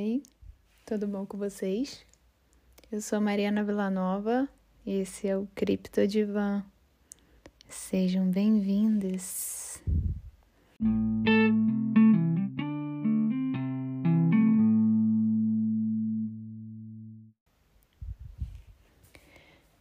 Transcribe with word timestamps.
Oi, 0.00 0.22
tudo 0.86 1.08
bom 1.08 1.26
com 1.26 1.36
vocês? 1.36 2.06
Eu 2.92 3.00
sou 3.00 3.20
Mariana 3.20 3.64
Villanova 3.64 4.48
e 4.86 5.00
esse 5.00 5.26
é 5.26 5.36
o 5.36 5.48
Cripto 5.56 6.06
Divan. 6.06 6.64
Sejam 7.68 8.30
bem-vindos. 8.30 9.82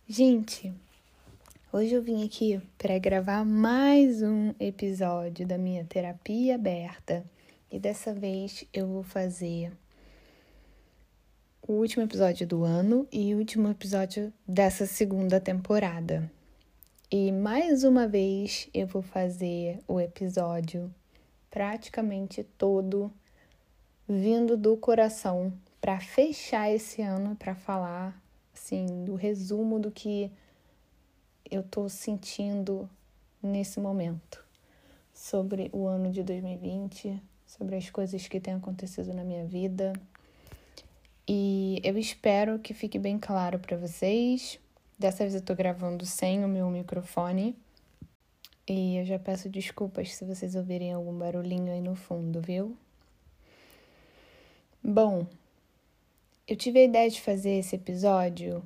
Gente, 0.08 0.74
hoje 1.72 1.94
eu 1.94 2.02
vim 2.02 2.26
aqui 2.26 2.60
para 2.76 2.98
gravar 2.98 3.46
mais 3.46 4.24
um 4.24 4.52
episódio 4.60 5.46
da 5.46 5.60
minha 5.60 5.86
terapia 5.86 6.56
aberta 6.56 7.24
e 7.72 7.78
dessa 7.78 8.16
vez 8.16 8.66
eu 8.74 8.88
vou 8.88 9.04
fazer 9.04 9.72
o 11.68 11.74
último 11.74 12.02
episódio 12.06 12.48
do 12.48 12.64
ano 12.64 13.06
e 13.12 13.36
o 13.36 13.40
último 13.40 13.70
episódio 13.70 14.32
dessa 14.48 14.86
segunda 14.86 15.38
temporada. 15.38 16.32
E 17.12 17.30
mais 17.30 17.84
uma 17.84 18.08
vez 18.08 18.70
eu 18.74 18.88
vou 18.88 19.02
fazer 19.02 19.78
o 19.86 20.00
episódio 20.00 20.90
praticamente 21.52 22.42
todo 22.58 23.12
vindo 24.08 24.56
do 24.56 24.78
coração 24.78 25.52
para 25.82 26.00
fechar 26.00 26.72
esse 26.72 27.02
ano, 27.02 27.36
para 27.36 27.54
falar 27.54 28.18
assim 28.54 29.04
do 29.04 29.16
resumo 29.16 29.78
do 29.78 29.92
que 29.92 30.32
eu 31.52 31.64
tô 31.64 31.90
sentindo 31.90 32.90
nesse 33.44 33.82
momento 33.82 34.42
sobre 35.14 35.70
o 35.74 35.86
ano 35.86 36.14
de 36.14 36.24
2020, 36.24 37.22
sobre 37.46 37.76
as 37.76 37.90
coisas 37.90 38.26
que 38.26 38.40
têm 38.40 38.54
acontecido 38.54 39.14
na 39.14 39.26
minha 39.26 39.46
vida. 39.46 39.92
E 41.28 41.82
eu 41.84 41.98
espero 41.98 42.58
que 42.60 42.74
fique 42.74 42.98
bem 42.98 43.20
claro 43.20 43.60
para 43.60 43.76
vocês. 43.76 44.60
Dessa 44.98 45.24
vez 45.24 45.36
eu 45.36 45.42
tô 45.42 45.54
gravando 45.54 46.06
sem 46.06 46.46
o 46.46 46.48
meu 46.48 46.70
microfone. 46.70 47.56
E 48.68 48.98
eu 48.98 49.06
já 49.06 49.20
peço 49.20 49.50
desculpas 49.50 50.16
se 50.16 50.26
vocês 50.26 50.56
ouvirem 50.56 50.94
algum 50.94 51.18
barulhinho 51.18 51.72
aí 51.72 51.82
no 51.82 51.96
fundo, 51.96 52.42
viu? 52.42 52.78
Bom, 54.84 55.28
eu 56.48 56.56
tive 56.56 56.80
a 56.80 56.84
ideia 56.84 57.10
de 57.10 57.20
fazer 57.20 57.52
esse 57.60 57.76
episódio 57.76 58.64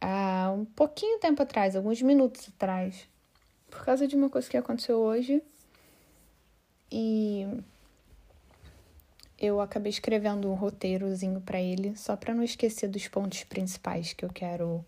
há 0.00 0.50
um 0.54 0.64
pouquinho 0.64 1.18
tempo 1.18 1.42
atrás, 1.42 1.76
alguns 1.76 2.00
minutos 2.00 2.48
atrás, 2.48 3.06
por 3.70 3.84
causa 3.84 4.08
de 4.08 4.16
uma 4.16 4.30
coisa 4.30 4.48
que 4.48 4.56
aconteceu 4.56 4.98
hoje 4.98 5.42
e 6.90 7.46
eu 9.42 9.60
acabei 9.60 9.90
escrevendo 9.90 10.48
um 10.48 10.54
roteirozinho 10.54 11.40
para 11.40 11.60
ele, 11.60 11.96
só 11.96 12.16
para 12.16 12.32
não 12.32 12.44
esquecer 12.44 12.88
dos 12.88 13.08
pontos 13.08 13.42
principais 13.42 14.12
que 14.12 14.24
eu 14.24 14.30
quero 14.30 14.84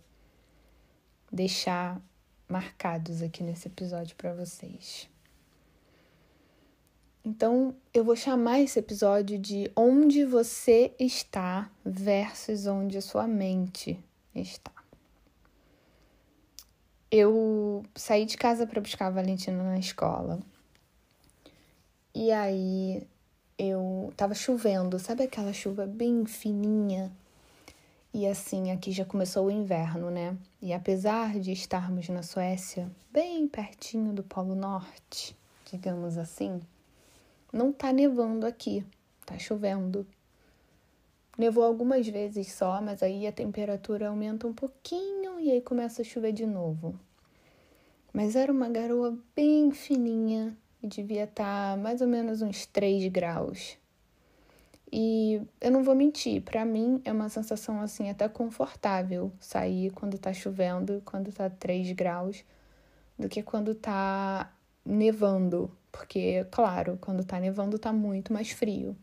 deixar 1.30 2.00
marcados 2.48 3.20
aqui 3.20 3.42
nesse 3.42 3.66
episódio 3.66 4.14
para 4.14 4.32
vocês. 4.32 5.10
Então, 7.24 7.74
eu 7.92 8.04
vou 8.04 8.14
chamar 8.14 8.60
esse 8.60 8.78
episódio 8.78 9.38
de 9.40 9.72
Onde 9.74 10.24
Você 10.24 10.94
Está 11.00 11.68
versus 11.84 12.66
Onde 12.66 12.98
a 12.98 13.02
Sua 13.02 13.26
Mente 13.26 13.98
Está. 14.32 14.70
Eu 17.10 17.84
saí 17.96 18.24
de 18.24 18.36
casa 18.36 18.68
para 18.68 18.80
buscar 18.80 19.06
a 19.06 19.10
Valentina 19.10 19.64
na 19.64 19.78
escola 19.78 20.38
e 22.14 22.30
aí 22.30 23.04
eu 23.58 24.12
tava 24.16 24.34
chovendo, 24.34 24.98
sabe 24.98 25.22
aquela 25.22 25.52
chuva 25.52 25.86
bem 25.86 26.26
fininha? 26.26 27.12
E 28.12 28.26
assim, 28.26 28.70
aqui 28.70 28.92
já 28.92 29.04
começou 29.04 29.46
o 29.46 29.50
inverno, 29.50 30.10
né? 30.10 30.36
E 30.62 30.72
apesar 30.72 31.38
de 31.38 31.52
estarmos 31.52 32.08
na 32.08 32.22
Suécia, 32.22 32.90
bem 33.12 33.48
pertinho 33.48 34.12
do 34.12 34.22
Polo 34.22 34.54
Norte, 34.54 35.36
digamos 35.70 36.16
assim, 36.16 36.60
não 37.52 37.72
tá 37.72 37.92
nevando 37.92 38.46
aqui, 38.46 38.84
tá 39.26 39.38
chovendo. 39.38 40.06
Nevou 41.36 41.64
algumas 41.64 42.06
vezes 42.06 42.52
só, 42.52 42.80
mas 42.80 43.02
aí 43.02 43.26
a 43.26 43.32
temperatura 43.32 44.08
aumenta 44.08 44.46
um 44.46 44.52
pouquinho 44.52 45.40
e 45.40 45.50
aí 45.50 45.60
começa 45.60 46.02
a 46.02 46.04
chover 46.04 46.32
de 46.32 46.46
novo. 46.46 46.98
Mas 48.12 48.36
era 48.36 48.52
uma 48.52 48.68
garoa 48.68 49.18
bem 49.34 49.72
fininha, 49.72 50.56
e 50.84 50.86
devia 50.86 51.24
estar 51.24 51.70
tá 51.70 51.82
mais 51.82 52.02
ou 52.02 52.06
menos 52.06 52.42
uns 52.42 52.66
3 52.66 53.10
graus. 53.10 53.78
E 54.92 55.40
eu 55.58 55.70
não 55.70 55.82
vou 55.82 55.94
mentir, 55.94 56.42
para 56.42 56.62
mim 56.62 57.00
é 57.06 57.10
uma 57.10 57.30
sensação 57.30 57.80
assim 57.80 58.10
até 58.10 58.28
confortável 58.28 59.32
sair 59.40 59.90
quando 59.92 60.18
tá 60.18 60.32
chovendo, 60.32 61.02
quando 61.02 61.32
tá 61.32 61.48
3 61.48 61.90
graus, 61.92 62.44
do 63.18 63.30
que 63.30 63.42
quando 63.42 63.74
tá 63.74 64.52
nevando, 64.84 65.70
porque 65.90 66.46
claro, 66.50 66.98
quando 67.00 67.24
tá 67.24 67.40
nevando 67.40 67.78
tá 67.78 67.90
muito 67.90 68.30
mais 68.30 68.50
frio. 68.50 68.94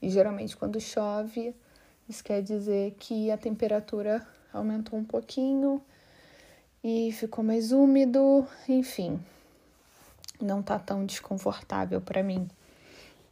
E 0.00 0.08
geralmente 0.08 0.56
quando 0.56 0.80
chove, 0.80 1.54
isso 2.08 2.24
quer 2.24 2.42
dizer 2.42 2.96
que 2.98 3.30
a 3.30 3.36
temperatura 3.36 4.26
aumentou 4.54 4.98
um 4.98 5.04
pouquinho 5.04 5.82
e 6.82 7.12
ficou 7.12 7.44
mais 7.44 7.72
úmido, 7.72 8.46
enfim, 8.66 9.20
não 10.40 10.62
tá 10.62 10.78
tão 10.78 11.04
desconfortável 11.04 12.00
para 12.00 12.22
mim. 12.22 12.48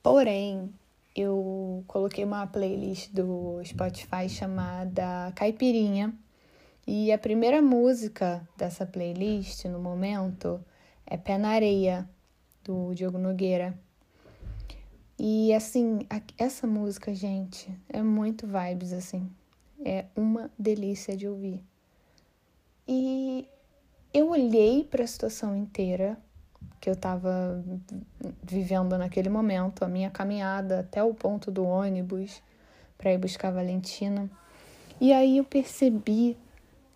Porém, 0.02 0.72
eu 1.14 1.82
coloquei 1.86 2.24
uma 2.24 2.46
playlist 2.46 3.10
do 3.12 3.60
Spotify 3.64 4.28
chamada 4.28 5.32
Caipirinha. 5.34 6.14
E 6.86 7.12
a 7.12 7.18
primeira 7.18 7.60
música 7.60 8.46
dessa 8.56 8.86
playlist 8.86 9.64
no 9.66 9.78
momento 9.78 10.64
é 11.04 11.16
Pé 11.16 11.36
na 11.36 11.50
Areia, 11.50 12.08
do 12.64 12.94
Diogo 12.94 13.18
Nogueira. 13.18 13.78
E 15.18 15.52
assim, 15.52 16.06
essa 16.38 16.66
música, 16.66 17.12
gente, 17.12 17.68
é 17.88 18.00
muito 18.02 18.46
vibes 18.46 18.92
assim. 18.92 19.28
É 19.84 20.06
uma 20.14 20.50
delícia 20.58 21.16
de 21.16 21.26
ouvir. 21.26 21.64
E 22.86 23.48
eu 24.14 24.30
olhei 24.30 24.84
para 24.84 25.04
a 25.04 25.06
situação 25.06 25.56
inteira 25.56 26.16
que 26.80 26.88
eu 26.88 26.94
estava 26.94 27.62
vivendo 28.42 28.96
naquele 28.96 29.28
momento, 29.28 29.84
a 29.84 29.88
minha 29.88 30.10
caminhada 30.10 30.80
até 30.80 31.02
o 31.02 31.12
ponto 31.12 31.50
do 31.50 31.64
ônibus 31.64 32.42
para 32.96 33.12
ir 33.12 33.18
buscar 33.18 33.50
Valentina. 33.50 34.30
E 35.00 35.12
aí 35.12 35.38
eu 35.38 35.44
percebi 35.44 36.36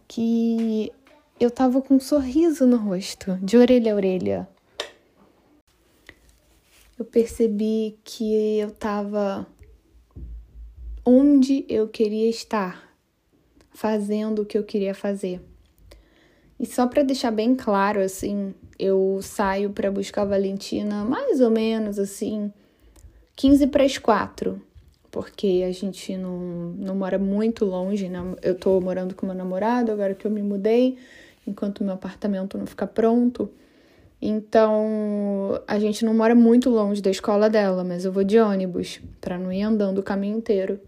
que 0.09 0.93
eu 1.39 1.51
tava 1.51 1.81
com 1.81 1.95
um 1.95 2.01
sorriso 2.01 2.67
no 2.67 2.77
rosto, 2.77 3.37
de 3.43 3.57
orelha 3.57 3.93
a 3.93 3.97
orelha. 3.97 4.49
Eu 6.99 7.05
percebi 7.05 7.99
que 8.05 8.59
eu 8.59 8.71
tava 8.71 9.47
onde 11.05 11.65
eu 11.69 11.89
queria 11.89 12.29
estar, 12.29 12.95
fazendo 13.71 14.43
o 14.43 14.47
que 14.47 14.57
eu 14.57 14.63
queria 14.63 14.95
fazer. 14.95 15.41
E 16.61 16.67
só 16.67 16.87
para 16.87 17.03
deixar 17.03 17.33
bem 17.33 17.57
claro, 17.57 18.01
assim, 18.01 18.55
eu 18.83 19.21
saio 19.23 19.71
para 19.71 19.91
buscar 19.93 20.23
a 20.23 20.25
Valentina 20.25 21.05
mais 21.05 21.41
ou 21.41 21.51
menos 21.51 22.01
assim, 22.01 22.53
15 23.37 23.69
para 23.69 23.85
as 23.85 23.97
4, 23.97 24.61
porque 25.09 25.65
a 25.67 25.71
gente 25.71 26.17
não, 26.17 26.39
não 26.77 26.97
mora 26.97 27.17
muito 27.17 27.65
longe, 27.65 28.09
né? 28.09 28.19
Eu 28.43 28.57
tô 28.57 28.81
morando 28.81 29.15
com 29.15 29.25
meu 29.25 29.35
namorado 29.35 29.93
agora 29.93 30.15
que 30.15 30.27
eu 30.27 30.31
me 30.31 30.43
mudei, 30.43 30.99
enquanto 31.47 31.85
meu 31.85 31.95
apartamento 31.95 32.59
não 32.59 32.67
fica 32.67 32.87
pronto. 32.87 33.49
Então, 34.21 35.61
a 35.67 35.79
gente 35.79 36.05
não 36.05 36.15
mora 36.15 36.35
muito 36.35 36.69
longe 36.69 37.01
da 37.01 37.11
escola 37.11 37.49
dela, 37.49 37.85
mas 37.85 38.05
eu 38.05 38.13
vou 38.13 38.25
de 38.25 38.39
ônibus 38.39 39.01
para 39.21 39.39
não 39.39 39.53
ir 39.53 39.63
andando 39.63 39.99
o 39.99 40.03
caminho 40.03 40.39
inteiro. 40.39 40.81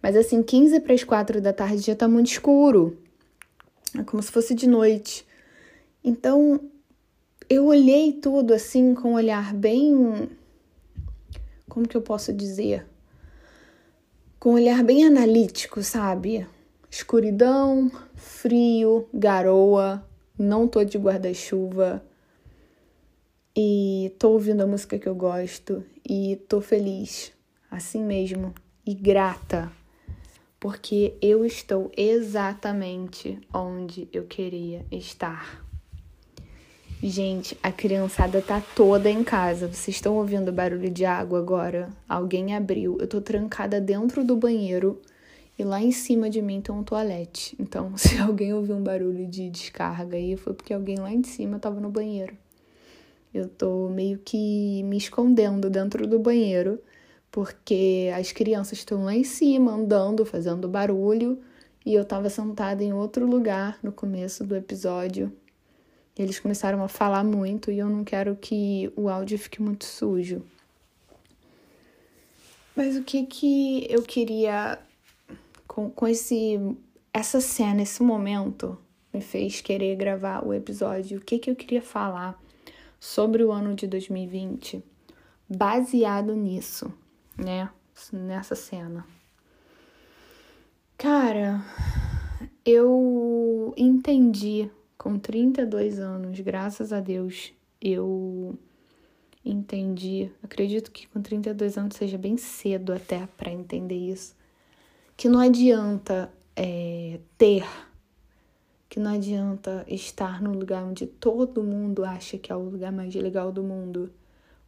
Mas 0.00 0.16
assim, 0.16 0.42
15 0.42 0.80
para 0.80 0.94
as 0.94 1.02
4 1.02 1.40
da 1.40 1.52
tarde 1.52 1.78
já 1.78 1.94
tá 1.94 2.06
muito 2.06 2.26
escuro. 2.26 2.98
É 3.98 4.02
como 4.04 4.22
se 4.22 4.30
fosse 4.30 4.54
de 4.54 4.68
noite. 4.68 5.24
Então, 6.04 6.60
eu 7.52 7.66
olhei 7.66 8.14
tudo 8.14 8.54
assim 8.54 8.94
com 8.94 9.10
um 9.10 9.14
olhar 9.14 9.52
bem. 9.52 10.30
Como 11.68 11.86
que 11.86 11.94
eu 11.94 12.00
posso 12.00 12.32
dizer? 12.32 12.86
Com 14.40 14.52
um 14.52 14.54
olhar 14.54 14.82
bem 14.82 15.04
analítico, 15.04 15.82
sabe? 15.82 16.46
Escuridão, 16.90 17.92
frio, 18.14 19.06
garoa, 19.12 20.02
não 20.38 20.66
tô 20.66 20.82
de 20.82 20.96
guarda-chuva 20.96 22.02
e 23.54 24.14
tô 24.18 24.30
ouvindo 24.30 24.62
a 24.62 24.66
música 24.66 24.98
que 24.98 25.06
eu 25.06 25.14
gosto 25.14 25.84
e 26.08 26.36
tô 26.48 26.62
feliz, 26.62 27.32
assim 27.70 28.02
mesmo, 28.02 28.54
e 28.86 28.94
grata 28.94 29.70
porque 30.58 31.18
eu 31.20 31.44
estou 31.44 31.90
exatamente 31.96 33.38
onde 33.52 34.08
eu 34.10 34.24
queria 34.24 34.86
estar. 34.90 35.71
Gente, 37.04 37.58
a 37.60 37.72
criançada 37.72 38.40
tá 38.40 38.62
toda 38.76 39.10
em 39.10 39.24
casa. 39.24 39.66
Vocês 39.66 39.96
estão 39.96 40.14
ouvindo 40.18 40.52
barulho 40.52 40.88
de 40.88 41.04
água 41.04 41.40
agora? 41.40 41.90
Alguém 42.08 42.54
abriu. 42.54 42.96
Eu 43.00 43.08
tô 43.08 43.20
trancada 43.20 43.80
dentro 43.80 44.22
do 44.22 44.36
banheiro 44.36 45.02
e 45.58 45.64
lá 45.64 45.82
em 45.82 45.90
cima 45.90 46.30
de 46.30 46.40
mim 46.40 46.60
tem 46.60 46.72
um 46.72 46.84
toalete. 46.84 47.56
Então, 47.58 47.92
se 47.98 48.18
alguém 48.18 48.54
ouvir 48.54 48.74
um 48.74 48.82
barulho 48.84 49.26
de 49.26 49.50
descarga 49.50 50.16
aí, 50.16 50.36
foi 50.36 50.54
porque 50.54 50.72
alguém 50.72 50.96
lá 50.96 51.12
em 51.12 51.24
cima 51.24 51.58
tava 51.58 51.80
no 51.80 51.90
banheiro. 51.90 52.36
Eu 53.34 53.48
tô 53.48 53.88
meio 53.88 54.18
que 54.18 54.84
me 54.84 54.96
escondendo 54.96 55.68
dentro 55.68 56.06
do 56.06 56.20
banheiro, 56.20 56.78
porque 57.32 58.12
as 58.16 58.30
crianças 58.30 58.78
estão 58.78 59.02
lá 59.02 59.14
em 59.14 59.24
cima 59.24 59.72
andando, 59.72 60.24
fazendo 60.24 60.68
barulho, 60.68 61.40
e 61.84 61.94
eu 61.94 62.04
tava 62.04 62.30
sentada 62.30 62.84
em 62.84 62.92
outro 62.92 63.26
lugar 63.26 63.76
no 63.82 63.90
começo 63.90 64.44
do 64.44 64.54
episódio 64.54 65.32
eles 66.16 66.38
começaram 66.38 66.82
a 66.82 66.88
falar 66.88 67.24
muito 67.24 67.70
e 67.70 67.78
eu 67.78 67.88
não 67.88 68.04
quero 68.04 68.36
que 68.36 68.92
o 68.96 69.08
áudio 69.08 69.38
fique 69.38 69.62
muito 69.62 69.84
sujo. 69.84 70.42
Mas 72.76 72.96
o 72.96 73.02
que 73.02 73.24
que 73.26 73.86
eu 73.90 74.02
queria 74.02 74.78
com, 75.66 75.90
com 75.90 76.06
esse 76.06 76.58
essa 77.12 77.40
cena, 77.40 77.82
esse 77.82 78.02
momento 78.02 78.78
me 79.12 79.20
fez 79.20 79.60
querer 79.60 79.96
gravar 79.96 80.46
o 80.46 80.54
episódio. 80.54 81.18
O 81.18 81.20
que 81.20 81.38
que 81.38 81.50
eu 81.50 81.56
queria 81.56 81.82
falar 81.82 82.40
sobre 82.98 83.44
o 83.44 83.52
ano 83.52 83.74
de 83.74 83.86
2020 83.86 84.82
baseado 85.48 86.34
nisso, 86.34 86.92
né? 87.36 87.68
Nessa 88.12 88.54
cena. 88.54 89.06
Cara, 90.96 91.62
eu 92.64 93.74
entendi 93.76 94.70
com 95.02 95.18
32 95.18 95.98
anos, 95.98 96.38
graças 96.38 96.92
a 96.92 97.00
Deus, 97.00 97.52
eu 97.80 98.56
entendi. 99.44 100.30
Acredito 100.40 100.92
que 100.92 101.08
com 101.08 101.20
32 101.20 101.76
anos 101.76 101.96
seja 101.96 102.16
bem 102.16 102.36
cedo 102.36 102.92
até 102.92 103.26
para 103.36 103.50
entender 103.50 103.96
isso. 103.96 104.36
Que 105.16 105.28
não 105.28 105.40
adianta 105.40 106.32
é, 106.54 107.18
ter, 107.36 107.66
que 108.88 109.00
não 109.00 109.12
adianta 109.12 109.84
estar 109.88 110.40
no 110.40 110.52
lugar 110.52 110.84
onde 110.84 111.04
todo 111.04 111.64
mundo 111.64 112.04
acha 112.04 112.38
que 112.38 112.52
é 112.52 112.54
o 112.54 112.62
lugar 112.62 112.92
mais 112.92 113.12
legal 113.12 113.50
do 113.50 113.64
mundo. 113.64 114.08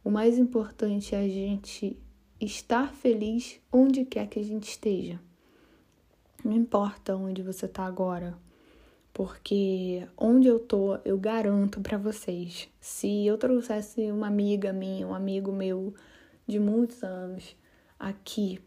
O 0.03 0.11
mais 0.11 0.37
importante 0.37 1.15
é 1.15 1.19
a 1.19 1.29
gente 1.29 1.97
estar 2.41 2.93
feliz 2.93 3.61
onde 3.71 4.03
quer 4.03 4.27
que 4.27 4.37
a 4.37 4.43
gente 4.43 4.67
esteja. 4.67 5.17
Não 6.43 6.51
importa 6.51 7.15
onde 7.15 7.41
você 7.41 7.67
está 7.67 7.85
agora, 7.85 8.37
porque 9.15 10.05
onde 10.17 10.49
eu 10.49 10.59
tô, 10.59 10.97
eu 11.05 11.17
garanto 11.17 11.79
para 11.79 11.97
vocês, 11.97 12.67
se 12.81 13.25
eu 13.25 13.37
trouxesse 13.37 14.11
uma 14.11 14.27
amiga 14.27 14.73
minha, 14.73 15.07
um 15.07 15.13
amigo 15.13 15.53
meu 15.53 15.93
de 16.45 16.59
muitos 16.59 17.01
anos 17.01 17.55
aqui, 17.97 18.59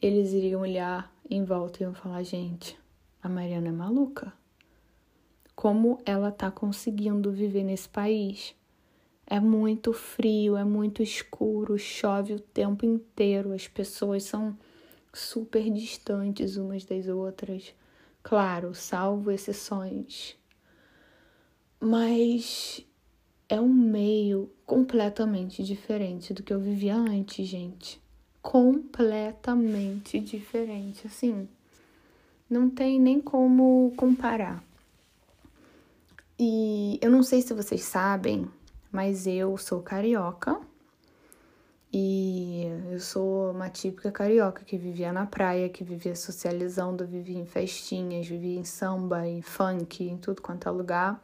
eles 0.00 0.32
iriam 0.32 0.60
olhar 0.60 1.12
em 1.28 1.42
volta 1.42 1.82
e 1.82 1.82
iam 1.82 1.92
falar: 1.92 2.22
gente, 2.22 2.78
a 3.20 3.28
Mariana 3.28 3.66
é 3.66 3.72
maluca. 3.72 4.32
Como 5.56 5.98
ela 6.06 6.30
tá 6.30 6.52
conseguindo 6.52 7.32
viver 7.32 7.64
nesse 7.64 7.88
país? 7.88 8.54
É 9.26 9.40
muito 9.40 9.92
frio, 9.92 10.56
é 10.56 10.62
muito 10.62 11.02
escuro, 11.02 11.76
chove 11.76 12.32
o 12.32 12.40
tempo 12.40 12.86
inteiro, 12.86 13.52
as 13.52 13.66
pessoas 13.66 14.22
são 14.22 14.56
super 15.12 15.68
distantes 15.68 16.56
umas 16.56 16.84
das 16.84 17.08
outras. 17.08 17.74
Claro, 18.28 18.74
salvo 18.74 19.30
exceções. 19.30 20.36
Mas 21.80 22.84
é 23.48 23.58
um 23.58 23.72
meio 23.72 24.52
completamente 24.66 25.64
diferente 25.64 26.34
do 26.34 26.42
que 26.42 26.52
eu 26.52 26.60
vivia 26.60 26.94
antes, 26.94 27.48
gente. 27.48 27.98
Completamente 28.42 30.20
diferente. 30.20 31.06
Assim, 31.06 31.48
não 32.50 32.68
tem 32.68 33.00
nem 33.00 33.18
como 33.18 33.94
comparar. 33.96 34.62
E 36.38 36.98
eu 37.00 37.10
não 37.10 37.22
sei 37.22 37.40
se 37.40 37.54
vocês 37.54 37.80
sabem, 37.80 38.46
mas 38.92 39.26
eu 39.26 39.56
sou 39.56 39.80
carioca 39.80 40.60
e 41.92 42.66
eu 42.90 43.00
sou 43.00 43.50
uma 43.50 43.70
típica 43.70 44.12
carioca 44.12 44.62
que 44.64 44.76
vivia 44.76 45.12
na 45.12 45.24
praia, 45.24 45.68
que 45.70 45.82
vivia 45.82 46.14
socializando, 46.14 47.06
vivia 47.06 47.38
em 47.38 47.46
festinhas, 47.46 48.26
vivia 48.26 48.58
em 48.58 48.64
samba, 48.64 49.26
em 49.26 49.40
funk, 49.40 50.04
em 50.04 50.18
tudo 50.18 50.42
quanto 50.42 50.68
é 50.68 50.70
lugar. 50.70 51.22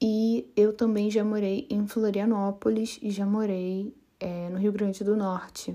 E 0.00 0.52
eu 0.54 0.74
também 0.74 1.10
já 1.10 1.24
morei 1.24 1.66
em 1.70 1.86
Florianópolis 1.86 2.98
e 3.00 3.10
já 3.10 3.24
morei 3.24 3.94
é, 4.20 4.50
no 4.50 4.58
Rio 4.58 4.72
Grande 4.72 5.02
do 5.02 5.16
Norte. 5.16 5.74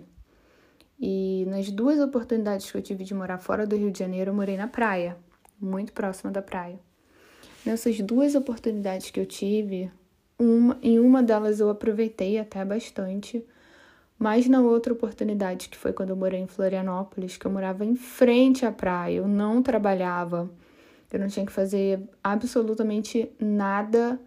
E 0.99 1.45
nas 1.47 1.71
duas 1.71 1.99
oportunidades 1.99 2.71
que 2.71 2.77
eu 2.77 2.81
tive 2.83 3.03
de 3.03 3.15
morar 3.15 3.39
fora 3.39 3.65
do 3.65 3.75
Rio 3.75 3.89
de 3.89 3.97
Janeiro, 3.97 4.29
eu 4.29 4.35
morei 4.35 4.57
na 4.57 4.67
praia, 4.67 5.17
muito 5.59 5.91
próxima 5.91 6.31
da 6.31 6.43
praia. 6.43 6.79
Nessas 7.65 7.99
duas 7.99 8.35
oportunidades 8.35 9.09
que 9.09 9.19
eu 9.19 9.25
tive, 9.25 9.91
uma, 10.37 10.77
em 10.83 10.99
uma 10.99 11.23
delas 11.23 11.59
eu 11.59 11.71
aproveitei 11.71 12.37
até 12.37 12.63
bastante 12.63 13.43
mas 14.21 14.47
na 14.47 14.61
outra 14.61 14.93
oportunidade, 14.93 15.67
que 15.67 15.75
foi 15.75 15.91
quando 15.91 16.11
eu 16.11 16.15
morei 16.15 16.39
em 16.39 16.45
Florianópolis, 16.45 17.37
que 17.37 17.47
eu 17.47 17.49
morava 17.49 17.83
em 17.83 17.95
frente 17.95 18.63
à 18.63 18.71
praia, 18.71 19.15
eu 19.15 19.27
não 19.27 19.63
trabalhava, 19.63 20.47
eu 21.11 21.19
não 21.19 21.27
tinha 21.27 21.43
que 21.43 21.51
fazer 21.51 21.99
absolutamente 22.23 23.31
nada 23.39 24.21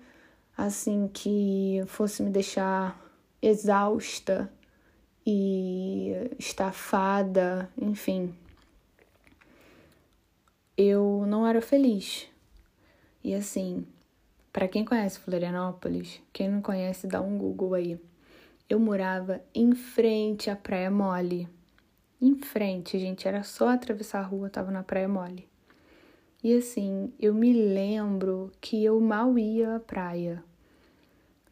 assim 0.59 1.09
que 1.15 1.81
fosse 1.87 2.25
me 2.25 2.31
deixar 2.31 3.01
exausta 3.41 4.53
e 5.25 6.13
estafada, 6.41 7.71
enfim. 7.81 8.35
Eu 10.77 11.23
não 11.25 11.47
era 11.47 11.63
feliz. 11.63 12.29
E 13.23 13.33
assim, 13.33 13.87
para 14.53 14.67
quem 14.67 14.85
conhece 14.85 15.21
Florianópolis, 15.21 16.21
quem 16.33 16.51
não 16.51 16.61
conhece, 16.61 17.07
dá 17.07 17.21
um 17.21 17.39
Google 17.39 17.75
aí 17.75 18.01
eu 18.69 18.79
morava 18.81 19.43
em 19.55 19.75
frente 19.75 20.49
à 20.49 20.57
Praia 20.57 20.91
Mole. 20.91 21.49
Em 22.21 22.35
frente, 22.37 22.99
gente, 22.99 23.29
era 23.29 23.43
só 23.43 23.69
atravessar 23.69 24.21
a 24.21 24.23
rua, 24.23 24.49
tava 24.49 24.71
na 24.71 24.83
Praia 24.83 25.09
Mole. 25.09 25.49
E 26.43 26.57
assim, 26.57 27.13
eu 27.21 27.35
me 27.35 27.53
lembro 27.53 28.51
que 28.61 28.83
eu 28.85 29.01
mal 29.01 29.39
ia 29.39 29.77
à 29.77 29.81
praia. 29.81 30.43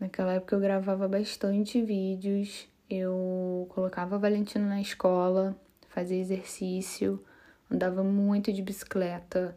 Naquela 0.01 0.33
época 0.33 0.57
eu 0.57 0.61
gravava 0.61 1.07
bastante 1.07 1.83
vídeos, 1.83 2.69
eu 2.89 3.67
colocava 3.71 4.17
a 4.17 4.19
Valentina 4.19 4.67
na 4.67 4.81
escola, 4.81 5.57
fazia 5.89 6.19
exercício, 6.19 7.23
andava 7.71 8.03
muito 8.03 8.53
de 8.53 8.63
bicicleta. 8.63 9.57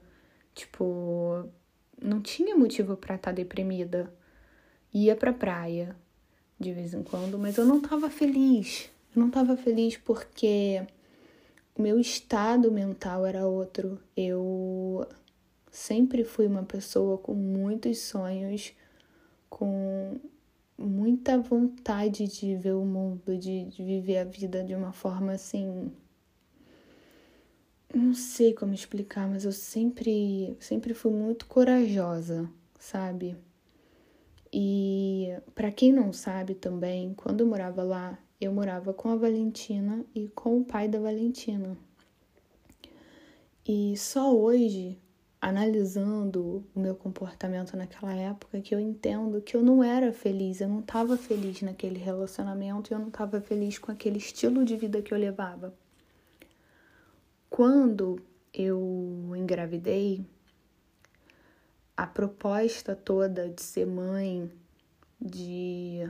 Tipo, 0.53 1.49
não 2.01 2.21
tinha 2.21 2.55
motivo 2.55 2.95
para 2.95 3.15
estar 3.15 3.31
tá 3.31 3.35
deprimida. 3.35 4.13
Ia 4.93 5.15
pra 5.15 5.33
praia, 5.33 5.95
de 6.59 6.73
vez 6.73 6.93
em 6.93 7.03
quando, 7.03 7.37
mas 7.37 7.57
eu 7.57 7.65
não 7.65 7.77
estava 7.77 8.09
feliz. 8.09 8.89
Eu 9.15 9.19
não 9.19 9.27
estava 9.27 9.55
feliz 9.57 9.97
porque 9.97 10.81
o 11.77 11.81
meu 11.81 11.99
estado 11.99 12.71
mental 12.71 13.25
era 13.25 13.47
outro. 13.47 13.99
Eu 14.15 15.07
sempre 15.71 16.23
fui 16.23 16.47
uma 16.47 16.63
pessoa 16.63 17.17
com 17.17 17.33
muitos 17.33 17.99
sonhos, 17.99 18.73
com 19.49 20.17
muita 20.77 21.37
vontade 21.37 22.27
de 22.27 22.55
ver 22.55 22.73
o 22.73 22.85
mundo, 22.85 23.37
de, 23.37 23.65
de 23.65 23.83
viver 23.83 24.17
a 24.19 24.23
vida 24.23 24.63
de 24.63 24.73
uma 24.73 24.91
forma 24.91 25.33
assim. 25.33 25.91
Não 27.93 28.13
sei 28.13 28.53
como 28.53 28.73
explicar, 28.73 29.27
mas 29.27 29.45
eu 29.45 29.51
sempre, 29.51 30.55
sempre 30.59 30.93
fui 30.93 31.11
muito 31.11 31.45
corajosa, 31.45 32.49
sabe? 32.79 33.37
E 34.57 35.37
para 35.53 35.69
quem 35.69 35.91
não 35.91 36.13
sabe 36.13 36.55
também, 36.55 37.13
quando 37.13 37.41
eu 37.41 37.45
morava 37.45 37.83
lá, 37.83 38.17
eu 38.39 38.53
morava 38.53 38.93
com 38.93 39.09
a 39.09 39.15
Valentina 39.17 40.05
e 40.15 40.29
com 40.29 40.59
o 40.61 40.63
pai 40.63 40.87
da 40.87 40.97
Valentina. 40.97 41.77
E 43.67 43.97
só 43.97 44.33
hoje, 44.33 44.97
analisando 45.41 46.63
o 46.73 46.79
meu 46.79 46.95
comportamento 46.95 47.75
naquela 47.75 48.13
época, 48.13 48.61
que 48.61 48.73
eu 48.73 48.79
entendo 48.79 49.41
que 49.41 49.57
eu 49.57 49.61
não 49.61 49.83
era 49.83 50.13
feliz, 50.13 50.61
eu 50.61 50.69
não 50.69 50.79
estava 50.79 51.17
feliz 51.17 51.61
naquele 51.61 51.99
relacionamento, 51.99 52.93
eu 52.93 52.99
não 52.99 53.09
estava 53.09 53.41
feliz 53.41 53.77
com 53.77 53.91
aquele 53.91 54.19
estilo 54.19 54.63
de 54.63 54.77
vida 54.77 55.01
que 55.01 55.13
eu 55.13 55.17
levava. 55.17 55.75
Quando 57.49 58.21
eu 58.53 59.33
engravidei, 59.35 60.25
a 61.97 62.05
proposta 62.05 62.95
toda 62.95 63.49
de 63.49 63.61
ser 63.61 63.85
mãe, 63.85 64.51
de 65.19 66.09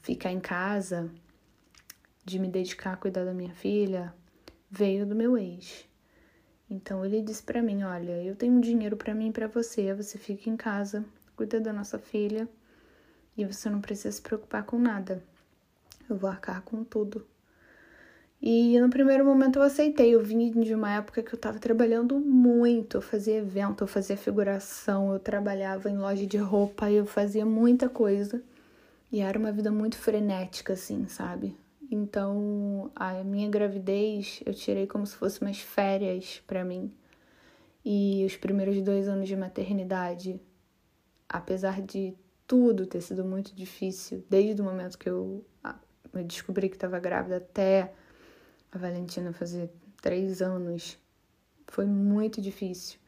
ficar 0.00 0.30
em 0.30 0.40
casa, 0.40 1.10
de 2.24 2.38
me 2.38 2.48
dedicar 2.48 2.92
a 2.92 2.96
cuidar 2.96 3.24
da 3.24 3.32
minha 3.32 3.54
filha, 3.54 4.14
veio 4.70 5.06
do 5.06 5.14
meu 5.14 5.38
ex. 5.38 5.88
Então 6.68 7.04
ele 7.04 7.22
disse 7.22 7.42
para 7.42 7.62
mim: 7.62 7.82
"Olha, 7.82 8.22
eu 8.22 8.36
tenho 8.36 8.60
dinheiro 8.60 8.96
para 8.96 9.14
mim 9.14 9.28
e 9.28 9.32
para 9.32 9.46
você, 9.46 9.94
você 9.94 10.18
fica 10.18 10.50
em 10.50 10.56
casa, 10.56 11.04
cuida 11.36 11.60
da 11.60 11.72
nossa 11.72 11.98
filha 11.98 12.48
e 13.36 13.44
você 13.44 13.70
não 13.70 13.80
precisa 13.80 14.12
se 14.12 14.22
preocupar 14.22 14.64
com 14.64 14.78
nada. 14.78 15.22
Eu 16.08 16.16
vou 16.16 16.30
arcar 16.30 16.62
com 16.62 16.84
tudo. 16.84 17.26
E 18.40 18.78
no 18.78 18.90
primeiro 18.90 19.24
momento 19.24 19.58
eu 19.58 19.62
aceitei. 19.62 20.14
Eu 20.14 20.22
vim 20.22 20.50
de 20.50 20.74
uma 20.74 20.92
época 20.92 21.22
que 21.22 21.34
eu 21.34 21.38
tava 21.38 21.58
trabalhando 21.58 22.18
muito. 22.20 22.98
Eu 22.98 23.02
fazia 23.02 23.38
evento, 23.38 23.84
eu 23.84 23.88
fazia 23.88 24.16
figuração, 24.16 25.12
eu 25.12 25.18
trabalhava 25.18 25.90
em 25.90 25.96
loja 25.96 26.26
de 26.26 26.36
roupa, 26.36 26.90
eu 26.90 27.06
fazia 27.06 27.46
muita 27.46 27.88
coisa. 27.88 28.42
E 29.10 29.20
era 29.20 29.38
uma 29.38 29.52
vida 29.52 29.70
muito 29.70 29.96
frenética, 29.96 30.74
assim, 30.74 31.06
sabe? 31.08 31.56
Então, 31.90 32.90
a 32.94 33.22
minha 33.22 33.48
gravidez 33.48 34.40
eu 34.44 34.52
tirei 34.52 34.86
como 34.86 35.06
se 35.06 35.14
fosse 35.16 35.40
umas 35.40 35.58
férias 35.60 36.42
para 36.46 36.64
mim. 36.64 36.92
E 37.84 38.24
os 38.26 38.36
primeiros 38.36 38.82
dois 38.82 39.08
anos 39.08 39.28
de 39.28 39.36
maternidade, 39.36 40.40
apesar 41.28 41.80
de 41.80 42.14
tudo 42.46 42.86
ter 42.86 43.00
sido 43.00 43.24
muito 43.24 43.54
difícil, 43.54 44.24
desde 44.28 44.60
o 44.60 44.64
momento 44.64 44.98
que 44.98 45.08
eu, 45.08 45.44
eu 46.12 46.24
descobri 46.24 46.68
que 46.68 46.76
estava 46.76 46.98
grávida 46.98 47.36
até 47.36 47.92
a 48.76 48.78
Valentina 48.78 49.32
fazer 49.32 49.70
três 50.00 50.40
anos, 50.40 50.98
foi 51.66 51.86
muito 51.86 52.40
difícil. 52.40 52.98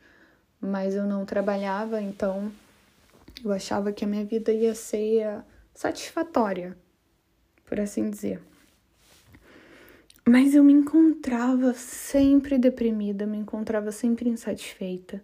Mas 0.60 0.94
eu 0.94 1.04
não 1.04 1.24
trabalhava, 1.24 2.00
então 2.00 2.50
eu 3.44 3.52
achava 3.52 3.92
que 3.92 4.04
a 4.04 4.08
minha 4.08 4.24
vida 4.24 4.52
ia 4.52 4.74
ser 4.74 5.44
satisfatória, 5.72 6.76
por 7.64 7.78
assim 7.78 8.10
dizer. 8.10 8.42
Mas 10.26 10.54
eu 10.54 10.64
me 10.64 10.72
encontrava 10.72 11.72
sempre 11.74 12.58
deprimida, 12.58 13.26
me 13.26 13.38
encontrava 13.38 13.92
sempre 13.92 14.28
insatisfeita. 14.28 15.22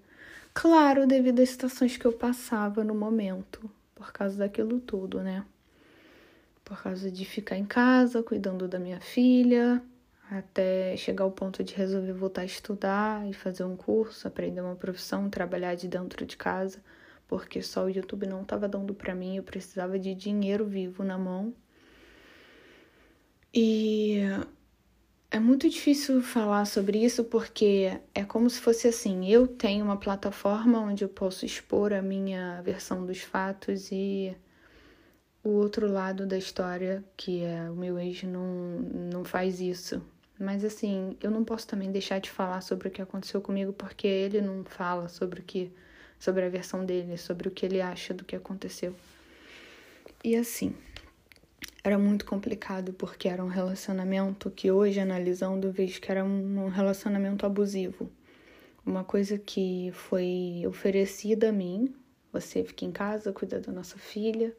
Claro, 0.54 1.06
devido 1.06 1.40
às 1.40 1.50
situações 1.50 1.96
que 1.96 2.06
eu 2.06 2.12
passava 2.12 2.84
no 2.84 2.94
momento, 2.94 3.68
por 3.94 4.12
causa 4.12 4.38
daquilo 4.38 4.78
tudo, 4.78 5.20
né? 5.20 5.44
Por 6.64 6.80
causa 6.80 7.10
de 7.10 7.24
ficar 7.24 7.56
em 7.56 7.66
casa, 7.66 8.22
cuidando 8.22 8.68
da 8.68 8.78
minha 8.78 9.00
filha, 9.00 9.82
até 10.38 10.97
chegar 10.97 11.25
ao 11.25 11.31
ponto 11.31 11.62
de 11.62 11.75
resolver 11.75 12.12
voltar 12.12 12.43
a 12.43 12.45
estudar 12.45 13.29
e 13.29 13.33
fazer 13.33 13.64
um 13.64 13.76
curso, 13.76 14.26
aprender 14.29 14.61
uma 14.61 14.76
profissão, 14.76 15.31
trabalhar 15.31 15.75
de 15.75 15.88
dentro 15.88 16.26
de 16.26 16.37
casa, 16.37 16.83
porque 17.26 17.62
só 17.62 17.85
o 17.85 17.91
YouTube 17.91 18.26
não 18.26 18.43
estava 18.43 18.69
dando 18.69 18.95
para 18.95 19.14
mim, 19.14 19.37
eu 19.37 19.43
precisava 19.43 19.99
de 19.99 20.14
dinheiro 20.14 20.67
vivo 20.67 21.03
na 21.05 21.19
mão. 21.19 21.55
E 23.53 24.21
é 25.31 25.38
muito 25.41 25.69
difícil 25.69 26.23
falar 26.23 26.64
sobre 26.64 27.05
isso 27.05 27.25
porque 27.25 28.00
é 28.14 28.25
como 28.25 28.49
se 28.49 28.61
fosse 28.61 28.88
assim: 28.88 29.29
eu 29.29 29.47
tenho 29.47 29.85
uma 29.85 29.97
plataforma 29.97 30.81
onde 30.81 31.05
eu 31.05 31.09
posso 31.09 31.45
expor 31.45 31.93
a 31.93 32.03
minha 32.03 32.61
versão 32.62 33.05
dos 33.05 33.21
fatos 33.21 33.91
e 33.91 34.37
o 35.43 35.50
outro 35.50 35.87
lado 35.91 36.26
da 36.26 36.38
história, 36.38 37.05
que 37.17 37.43
é 37.43 37.71
o 37.71 37.75
meu 37.75 37.99
ex, 37.99 38.23
não, 38.23 38.47
não 39.12 39.25
faz 39.25 39.61
isso. 39.61 40.03
Mas 40.38 40.64
assim, 40.64 41.17
eu 41.23 41.31
não 41.31 41.45
posso 41.45 41.67
também 41.67 41.93
deixar 41.93 42.19
de 42.19 42.31
falar 42.31 42.61
sobre 42.61 42.88
o 42.88 42.91
que 42.91 43.00
aconteceu 43.00 43.41
comigo 43.41 43.73
porque 43.73 44.07
ele 44.07 44.41
não 44.41 44.64
fala 44.64 45.09
sobre 45.09 45.41
o 45.41 45.43
que 45.45 45.73
sobre 46.19 46.45
a 46.45 46.49
versão 46.49 46.85
dele, 46.85 47.19
sobre 47.19 47.49
o 47.49 47.50
que 47.50 47.67
ele 47.67 47.81
acha 47.81 48.14
do 48.14 48.25
que 48.25 48.35
aconteceu. 48.35 48.95
E 50.23 50.35
assim, 50.37 50.75
era 51.83 51.99
muito 51.99 52.25
complicado 52.25 52.95
porque 52.95 53.29
era 53.29 53.45
um 53.45 53.49
relacionamento 53.49 54.50
que 54.50 54.71
hoje, 54.71 54.99
analisando, 54.99 55.71
vejo 55.71 56.00
que 56.00 56.11
era 56.11 56.25
um 56.25 56.69
relacionamento 56.69 57.45
abusivo. 57.45 58.11
Uma 58.87 59.05
coisa 59.05 59.38
que 59.38 59.91
foi 59.93 60.64
oferecida 60.67 61.50
a 61.50 61.53
mim: 61.53 61.95
você 62.33 62.64
fica 62.64 62.87
em 62.87 62.91
casa, 62.91 63.33
cuida 63.33 63.61
da 63.61 63.71
nossa 63.71 63.99
filha. 63.99 64.57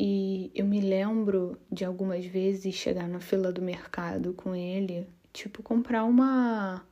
E 0.00 0.50
eu 0.54 0.64
me 0.64 0.80
lembro 0.80 1.58
de 1.70 1.84
algumas 1.84 2.24
vezes 2.24 2.74
chegar 2.74 3.08
na 3.08 3.20
fila 3.20 3.52
do 3.52 3.60
mercado 3.60 4.32
com 4.34 4.54
ele, 4.54 5.06
tipo, 5.32 5.62
comprar 5.62 6.04
uma 6.04 6.84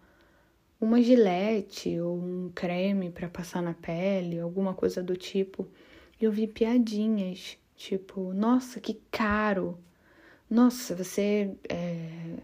uma 0.80 1.02
gilete 1.02 1.98
ou 2.00 2.16
um 2.16 2.50
creme 2.54 3.10
para 3.10 3.28
passar 3.28 3.62
na 3.62 3.74
pele, 3.74 4.38
alguma 4.40 4.74
coisa 4.74 5.02
do 5.02 5.16
tipo. 5.16 5.66
Eu 6.20 6.30
vi 6.32 6.46
piadinhas 6.46 7.58
Tipo, 7.78 8.34
nossa, 8.34 8.80
que 8.80 8.94
caro. 9.10 9.78
Nossa, 10.50 10.96
você 10.96 11.54
é, 11.68 12.38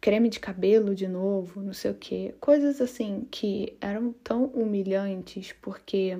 creme 0.00 0.28
de 0.28 0.40
cabelo 0.40 0.94
de 0.96 1.06
novo, 1.06 1.62
não 1.62 1.72
sei 1.72 1.92
o 1.92 1.94
quê. 1.94 2.34
Coisas 2.40 2.80
assim 2.80 3.26
que 3.30 3.76
eram 3.80 4.12
tão 4.24 4.46
humilhantes 4.46 5.52
porque 5.62 6.18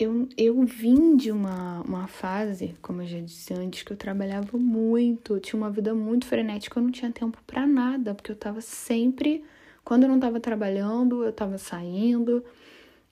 eu, 0.00 0.26
eu 0.34 0.62
vim 0.64 1.14
de 1.14 1.30
uma, 1.30 1.82
uma 1.82 2.06
fase, 2.06 2.74
como 2.80 3.02
eu 3.02 3.06
já 3.06 3.20
disse 3.20 3.52
antes, 3.52 3.82
que 3.82 3.92
eu 3.92 3.96
trabalhava 3.98 4.56
muito, 4.56 5.38
tinha 5.38 5.60
uma 5.60 5.70
vida 5.70 5.94
muito 5.94 6.26
frenética, 6.26 6.78
eu 6.78 6.84
não 6.84 6.90
tinha 6.90 7.12
tempo 7.12 7.38
para 7.46 7.66
nada, 7.66 8.14
porque 8.14 8.32
eu 8.32 8.36
tava 8.36 8.62
sempre, 8.62 9.44
quando 9.84 10.04
eu 10.04 10.08
não 10.08 10.18
tava 10.18 10.40
trabalhando, 10.40 11.22
eu 11.22 11.32
tava 11.34 11.58
saindo 11.58 12.42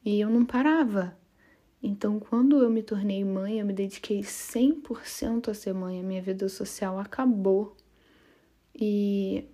e 0.02 0.18
eu 0.18 0.30
não 0.30 0.46
parava. 0.46 1.14
Então, 1.82 2.18
quando 2.18 2.62
eu 2.62 2.70
me 2.70 2.82
tornei 2.82 3.22
mãe, 3.22 3.60
eu 3.60 3.66
me 3.66 3.74
dediquei 3.74 4.20
100% 4.20 5.48
a 5.48 5.54
ser 5.54 5.74
mãe. 5.74 6.00
A 6.00 6.02
minha 6.02 6.22
vida 6.22 6.48
social 6.48 6.98
acabou. 6.98 7.76
E 8.74 9.44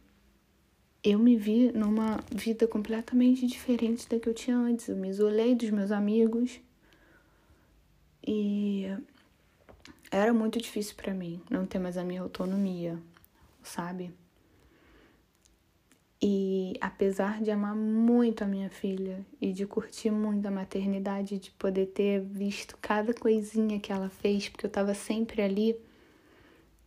eu 1.02 1.18
me 1.18 1.36
vi 1.36 1.70
numa 1.72 2.20
vida 2.32 2.66
completamente 2.66 3.46
diferente 3.46 4.08
da 4.08 4.18
que 4.18 4.28
eu 4.28 4.34
tinha 4.34 4.56
antes. 4.56 4.88
Eu 4.88 4.96
me 4.96 5.08
isolei 5.08 5.54
dos 5.54 5.68
meus 5.70 5.90
amigos. 5.90 6.60
E 8.26 8.86
era 10.10 10.32
muito 10.32 10.58
difícil 10.60 10.94
para 10.96 11.12
mim 11.12 11.42
não 11.50 11.66
ter 11.66 11.78
mais 11.78 11.98
a 11.98 12.04
minha 12.04 12.22
autonomia, 12.22 12.98
sabe? 13.62 14.14
E 16.22 16.72
apesar 16.80 17.42
de 17.42 17.50
amar 17.50 17.76
muito 17.76 18.42
a 18.42 18.46
minha 18.46 18.70
filha 18.70 19.26
e 19.38 19.52
de 19.52 19.66
curtir 19.66 20.10
muito 20.10 20.46
a 20.46 20.50
maternidade, 20.50 21.38
de 21.38 21.50
poder 21.50 21.86
ter 21.88 22.22
visto 22.22 22.78
cada 22.80 23.12
coisinha 23.12 23.78
que 23.78 23.92
ela 23.92 24.08
fez, 24.08 24.48
porque 24.48 24.64
eu 24.64 24.68
estava 24.68 24.94
sempre 24.94 25.42
ali, 25.42 25.76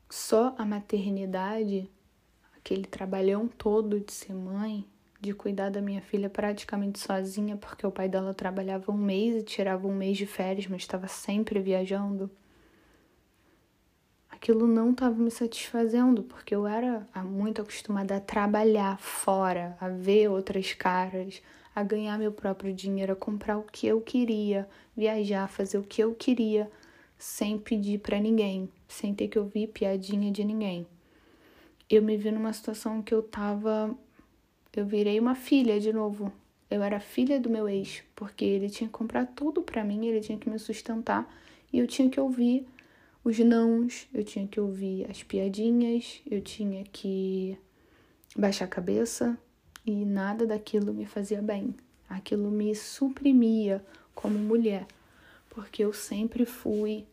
só 0.09 0.55
a 0.57 0.65
maternidade, 0.65 1.87
aquele 2.55 2.85
trabalhão 2.85 3.47
todo 3.47 3.99
de 3.99 4.11
ser 4.11 4.33
mãe, 4.33 4.83
de 5.19 5.33
cuidar 5.33 5.69
da 5.69 5.81
minha 5.81 6.01
filha 6.01 6.29
praticamente 6.29 6.99
sozinha, 6.99 7.57
porque 7.57 7.85
o 7.85 7.91
pai 7.91 8.07
dela 8.07 8.33
trabalhava 8.33 8.91
um 8.91 8.97
mês 8.97 9.35
e 9.35 9.43
tirava 9.43 9.87
um 9.87 9.95
mês 9.95 10.17
de 10.17 10.25
férias, 10.25 10.67
mas 10.67 10.81
estava 10.81 11.07
sempre 11.07 11.59
viajando 11.59 12.29
aquilo 14.37 14.67
não 14.67 14.91
estava 14.91 15.15
me 15.15 15.31
satisfazendo, 15.31 16.23
porque 16.23 16.53
eu 16.55 16.67
era 16.67 17.07
muito 17.25 17.61
acostumada 17.61 18.15
a 18.15 18.19
trabalhar 18.19 18.97
fora, 18.99 19.75
a 19.81 19.89
ver 19.89 20.29
outras 20.29 20.73
caras, 20.73 21.41
a 21.75 21.83
ganhar 21.83 22.17
meu 22.17 22.31
próprio 22.31 22.73
dinheiro, 22.73 23.13
a 23.13 23.15
comprar 23.15 23.57
o 23.57 23.63
que 23.63 23.87
eu 23.87 23.99
queria, 23.99 24.69
viajar, 24.95 25.47
fazer 25.47 25.79
o 25.79 25.83
que 25.83 26.01
eu 26.03 26.13
queria, 26.13 26.71
sem 27.17 27.57
pedir 27.57 27.99
para 27.99 28.19
ninguém, 28.19 28.69
sem 28.87 29.13
ter 29.13 29.27
que 29.27 29.39
ouvir 29.39 29.67
piadinha 29.67 30.31
de 30.31 30.43
ninguém. 30.43 30.87
Eu 31.89 32.03
me 32.03 32.15
vi 32.15 32.31
numa 32.31 32.53
situação 32.53 33.01
que 33.01 33.13
eu 33.13 33.23
tava. 33.23 33.95
Eu 34.77 34.85
virei 34.85 35.19
uma 35.19 35.33
filha 35.33 35.79
de 35.79 35.91
novo. 35.91 36.31
Eu 36.69 36.83
era 36.83 36.99
filha 36.99 37.39
do 37.39 37.49
meu 37.49 37.67
ex, 37.67 38.03
porque 38.15 38.45
ele 38.45 38.69
tinha 38.69 38.87
que 38.87 38.93
comprar 38.93 39.25
tudo 39.25 39.63
para 39.63 39.83
mim, 39.83 40.05
ele 40.05 40.19
tinha 40.19 40.37
que 40.37 40.47
me 40.47 40.59
sustentar 40.59 41.27
e 41.73 41.79
eu 41.79 41.87
tinha 41.87 42.07
que 42.07 42.19
ouvir 42.19 42.63
os 43.23 43.39
nãos, 43.39 44.07
eu 44.13 44.23
tinha 44.23 44.47
que 44.47 44.59
ouvir 44.59 45.09
as 45.09 45.23
piadinhas, 45.23 46.21
eu 46.29 46.41
tinha 46.41 46.83
que 46.83 47.57
baixar 48.35 48.65
a 48.65 48.67
cabeça 48.67 49.35
e 49.83 50.05
nada 50.05 50.45
daquilo 50.45 50.93
me 50.93 51.07
fazia 51.07 51.41
bem. 51.41 51.73
Aquilo 52.07 52.51
me 52.51 52.75
suprimia 52.75 53.83
como 54.13 54.37
mulher, 54.37 54.85
porque 55.49 55.83
eu 55.83 55.91
sempre 55.91 56.45
fui 56.45 57.03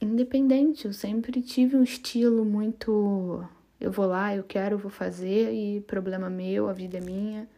independente, 0.00 0.84
eu 0.84 0.92
sempre 0.92 1.42
tive 1.42 1.76
um 1.76 1.82
estilo 1.82 2.44
muito 2.44 3.44
eu 3.82 3.90
vou 3.90 4.06
lá, 4.06 4.34
eu 4.34 4.44
quero, 4.44 4.76
eu 4.76 4.78
vou 4.78 4.90
fazer 4.90 5.52
e 5.52 5.80
problema 5.80 6.30
meu, 6.30 6.68
a 6.68 6.72
vida 6.72 6.98
é 6.98 7.00
minha. 7.00 7.48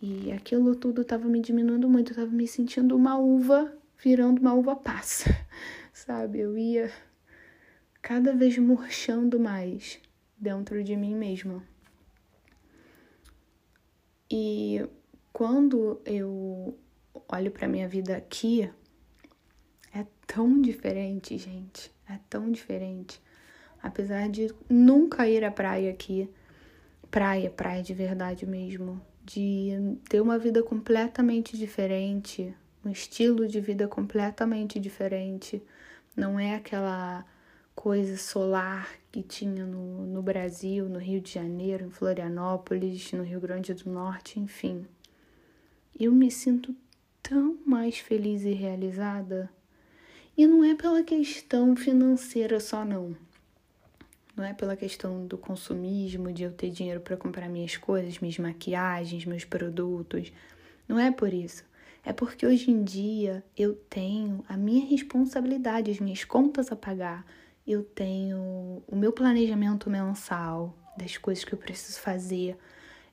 E 0.00 0.30
aquilo 0.30 0.76
tudo 0.76 1.02
estava 1.02 1.26
me 1.26 1.40
diminuindo 1.40 1.88
muito, 1.88 2.12
eu 2.12 2.16
tava 2.16 2.30
me 2.30 2.46
sentindo 2.46 2.94
uma 2.94 3.18
uva 3.18 3.72
virando 3.98 4.40
uma 4.40 4.54
uva 4.54 4.74
passa 4.76 5.30
sabe? 5.92 6.38
Eu 6.38 6.56
ia 6.56 6.92
cada 8.00 8.32
vez 8.32 8.56
murchando 8.56 9.38
mais 9.40 10.00
dentro 10.38 10.82
de 10.84 10.94
mim 10.96 11.14
mesma. 11.16 11.60
E 14.30 14.88
quando 15.32 16.00
eu 16.04 16.78
olho 17.28 17.50
para 17.50 17.66
minha 17.66 17.88
vida 17.88 18.16
aqui, 18.16 18.70
é 19.92 20.06
tão 20.24 20.60
diferente, 20.62 21.36
gente. 21.36 21.92
É 22.08 22.18
tão 22.30 22.50
diferente. 22.50 23.20
Apesar 23.82 24.28
de 24.28 24.54
nunca 24.68 25.28
ir 25.28 25.44
à 25.44 25.50
praia 25.50 25.90
aqui, 25.90 26.30
praia, 27.10 27.50
praia 27.50 27.82
de 27.82 27.92
verdade 27.92 28.46
mesmo, 28.46 29.00
de 29.24 29.98
ter 30.08 30.20
uma 30.20 30.38
vida 30.38 30.62
completamente 30.62 31.56
diferente, 31.56 32.54
um 32.84 32.90
estilo 32.90 33.46
de 33.46 33.60
vida 33.60 33.88
completamente 33.88 34.78
diferente. 34.78 35.62
Não 36.16 36.38
é 36.38 36.54
aquela 36.54 37.24
coisa 37.74 38.16
solar 38.16 38.88
que 39.10 39.22
tinha 39.22 39.64
no, 39.64 40.06
no 40.06 40.22
Brasil, 40.22 40.88
no 40.88 40.98
Rio 40.98 41.20
de 41.20 41.32
Janeiro, 41.32 41.86
em 41.86 41.90
Florianópolis, 41.90 43.12
no 43.12 43.22
Rio 43.22 43.40
Grande 43.40 43.74
do 43.74 43.90
Norte, 43.90 44.38
enfim. 44.38 44.86
Eu 45.98 46.12
me 46.12 46.30
sinto 46.30 46.74
tão 47.22 47.58
mais 47.64 47.98
feliz 47.98 48.42
e 48.44 48.52
realizada. 48.52 49.50
E 50.36 50.46
não 50.46 50.64
é 50.64 50.74
pela 50.74 51.02
questão 51.02 51.76
financeira 51.76 52.58
só, 52.58 52.84
não. 52.84 53.14
Não 54.42 54.48
é 54.48 54.52
pela 54.52 54.74
questão 54.74 55.24
do 55.24 55.38
consumismo, 55.38 56.32
de 56.32 56.42
eu 56.42 56.50
ter 56.50 56.68
dinheiro 56.68 57.00
para 57.00 57.16
comprar 57.16 57.48
minhas 57.48 57.76
coisas, 57.76 58.18
minhas 58.18 58.38
maquiagens, 58.38 59.24
meus 59.24 59.44
produtos. 59.44 60.32
Não 60.88 60.98
é 60.98 61.12
por 61.12 61.32
isso. 61.32 61.64
É 62.04 62.12
porque 62.12 62.44
hoje 62.44 62.68
em 62.68 62.82
dia 62.82 63.44
eu 63.56 63.76
tenho 63.88 64.44
a 64.48 64.56
minha 64.56 64.84
responsabilidade, 64.84 65.92
as 65.92 66.00
minhas 66.00 66.24
contas 66.24 66.72
a 66.72 66.76
pagar. 66.76 67.24
Eu 67.64 67.84
tenho 67.84 68.82
o 68.84 68.96
meu 68.96 69.12
planejamento 69.12 69.88
mensal 69.88 70.76
das 70.98 71.16
coisas 71.16 71.44
que 71.44 71.52
eu 71.52 71.58
preciso 71.58 72.00
fazer. 72.00 72.58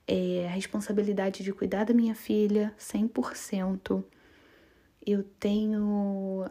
É, 0.08 0.48
a 0.48 0.50
responsabilidade 0.50 1.44
de 1.44 1.52
cuidar 1.52 1.84
da 1.84 1.94
minha 1.94 2.16
filha 2.16 2.74
100%. 2.76 4.02
Eu 5.06 5.22
tenho 5.38 6.50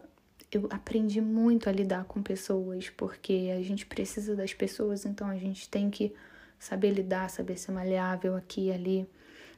eu 0.52 0.68
aprendi 0.72 1.22
muito 1.22 1.70
a 1.70 1.72
lidar 1.72 2.06
com 2.06 2.24
pessoas, 2.24 2.90
porque 2.90 3.52
a 3.56 3.62
gente 3.62 3.86
precisa 3.86 4.36
das 4.36 4.54
pessoas, 4.54 5.06
então 5.06 5.28
a 5.28 5.38
gente 5.38 5.70
tem 5.70 5.90
que 5.90 6.14
saber 6.58 6.92
lidar, 6.92 7.30
saber 7.30 7.58
ser 7.58 7.72
maleável 7.72 8.36
aqui 8.36 8.68
e 8.68 8.72
ali. 8.72 9.08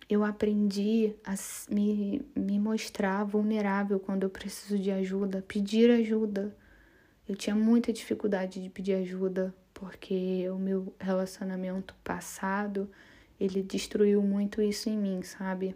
Eu 0.10 0.26
aprendi 0.26 1.16
a 1.24 1.34
me, 1.74 2.22
me 2.36 2.60
mostrar 2.60 3.24
vulnerável 3.24 4.00
quando 4.00 4.24
eu 4.24 4.30
preciso 4.30 4.78
de 4.78 4.92
ajuda, 4.92 5.42
pedir 5.48 5.90
ajuda. 5.90 6.54
Eu 7.28 7.36
tinha 7.36 7.56
muita 7.56 7.94
dificuldade 7.94 8.62
de 8.62 8.70
pedir 8.70 8.96
ajuda, 8.96 9.56
porque 9.74 10.50
o 10.50 10.58
meu 10.58 10.94
relacionamento 11.00 11.96
passado, 12.04 12.90
ele 13.40 13.64
destruiu 13.64 14.22
muito 14.22 14.62
isso 14.62 14.90
em 14.90 14.98
mim, 14.98 15.24
sabe? 15.24 15.74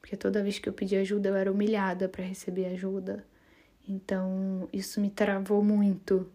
Porque 0.00 0.16
toda 0.16 0.42
vez 0.42 0.58
que 0.58 0.68
eu 0.68 0.72
pedi 0.72 0.96
ajuda, 0.96 1.28
eu 1.28 1.36
era 1.36 1.52
humilhada 1.52 2.08
para 2.08 2.24
receber 2.24 2.66
ajuda. 2.66 3.24
Então, 3.88 4.68
isso 4.72 5.00
me 5.00 5.10
travou 5.10 5.64
muito. 5.64 6.28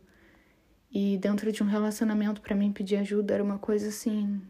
E 0.91 1.17
dentro 1.17 1.51
de 1.51 1.61
um 1.61 1.67
relacionamento, 1.67 2.41
para 2.41 2.55
mim, 2.55 2.71
pedir 2.71 2.95
ajuda 2.97 3.35
era 3.35 3.43
uma 3.43 3.59
coisa 3.59 3.89
assim, 3.89 4.41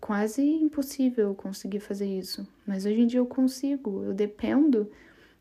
quase 0.00 0.42
impossível 0.42 1.34
conseguir 1.34 1.80
fazer 1.80 2.06
isso. 2.06 2.46
Mas 2.66 2.86
hoje 2.86 3.00
em 3.00 3.06
dia 3.06 3.18
eu 3.18 3.26
consigo. 3.26 4.04
Eu 4.04 4.14
dependo 4.14 4.90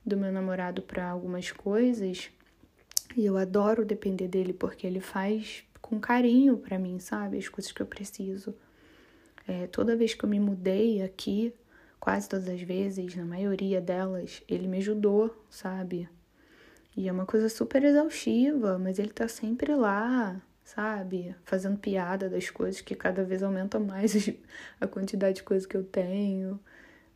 do 0.06 0.18
meu 0.18 0.32
namorado 0.32 0.82
para 0.82 1.08
algumas 1.10 1.52
coisas. 1.52 2.32
E 3.16 3.26
eu 3.26 3.38
adoro 3.38 3.86
depender 3.86 4.28
dele 4.28 4.54
porque 4.54 4.86
ele 4.86 5.00
faz 5.00 5.64
com 5.82 6.00
carinho 6.00 6.58
para 6.58 6.78
mim, 6.78 7.00
sabe? 7.00 7.38
As 7.38 7.48
coisas 7.48 7.72
que 7.72 7.82
eu 7.82 7.86
preciso. 7.86 8.54
É, 9.48 9.68
toda 9.68 9.96
vez 9.96 10.14
que 10.14 10.24
eu 10.24 10.30
me 10.30 10.40
mudei 10.40 11.02
aqui, 11.02 11.54
quase 12.00 12.30
todas 12.30 12.48
as 12.48 12.62
vezes, 12.62 13.16
na 13.16 13.26
maioria 13.26 13.82
delas, 13.82 14.44
ele 14.48 14.68
me 14.68 14.78
ajudou, 14.78 15.36
sabe? 15.50 16.08
E 16.96 17.08
é 17.08 17.12
uma 17.12 17.26
coisa 17.26 17.50
super 17.50 17.84
exaustiva, 17.84 18.78
mas 18.78 19.00
ele 19.00 19.12
tá 19.12 19.28
sempre 19.28 19.74
lá, 19.76 20.42
sabe? 20.64 21.36
Fazendo 21.44 21.78
piada 21.80 22.30
das 22.30 22.50
coisas 22.50 22.82
que 22.82 22.96
cada 22.96 23.24
vez 23.24 23.42
aumenta 23.44 23.80
mais 23.80 24.30
a 24.80 24.88
quantidade 24.88 25.38
de 25.38 25.44
coisas 25.44 25.66
que 25.66 25.78
eu 25.78 25.84
tenho, 25.84 26.60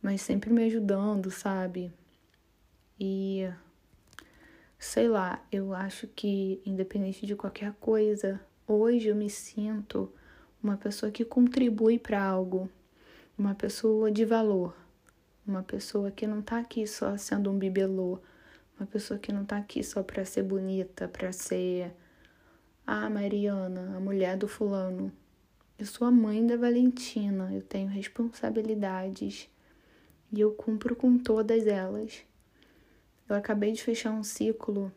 mas 0.02 0.22
sempre 0.22 0.50
me 0.50 0.64
ajudando, 0.64 1.30
sabe? 1.30 1.92
E 2.98 3.48
sei 4.78 5.08
lá, 5.08 5.44
eu 5.50 5.74
acho 5.74 6.06
que 6.06 6.60
independente 6.64 7.26
de 7.26 7.34
qualquer 7.34 7.72
coisa, 7.74 8.40
hoje 8.66 9.08
eu 9.08 9.16
me 9.16 9.28
sinto 9.30 10.12
uma 10.62 10.76
pessoa 10.76 11.10
que 11.10 11.24
contribui 11.24 11.98
para 11.98 12.22
algo, 12.22 12.70
uma 13.36 13.54
pessoa 13.54 14.10
de 14.10 14.24
valor, 14.24 14.76
uma 15.46 15.62
pessoa 15.62 16.10
que 16.10 16.26
não 16.26 16.40
tá 16.40 16.58
aqui 16.58 16.86
só 16.86 17.16
sendo 17.16 17.50
um 17.50 17.58
bibelô 17.58 18.20
uma 18.78 18.86
pessoa 18.86 19.18
que 19.18 19.32
não 19.32 19.44
tá 19.44 19.56
aqui 19.56 19.82
só 19.82 20.02
pra 20.02 20.24
ser 20.24 20.42
bonita, 20.42 21.08
pra 21.08 21.32
ser. 21.32 21.92
Ah, 22.86 23.08
Mariana, 23.08 23.96
a 23.96 24.00
mulher 24.00 24.36
do 24.36 24.48
fulano. 24.48 25.12
Eu 25.78 25.86
sou 25.86 26.06
a 26.06 26.10
mãe 26.10 26.46
da 26.46 26.56
Valentina, 26.56 27.50
eu 27.52 27.62
tenho 27.62 27.88
responsabilidades 27.88 29.48
e 30.32 30.40
eu 30.40 30.52
cumpro 30.52 30.94
com 30.94 31.18
todas 31.18 31.66
elas. 31.66 32.22
Eu 33.28 33.36
acabei 33.36 33.72
de 33.72 33.82
fechar 33.82 34.12
um 34.12 34.22
ciclo 34.22 34.92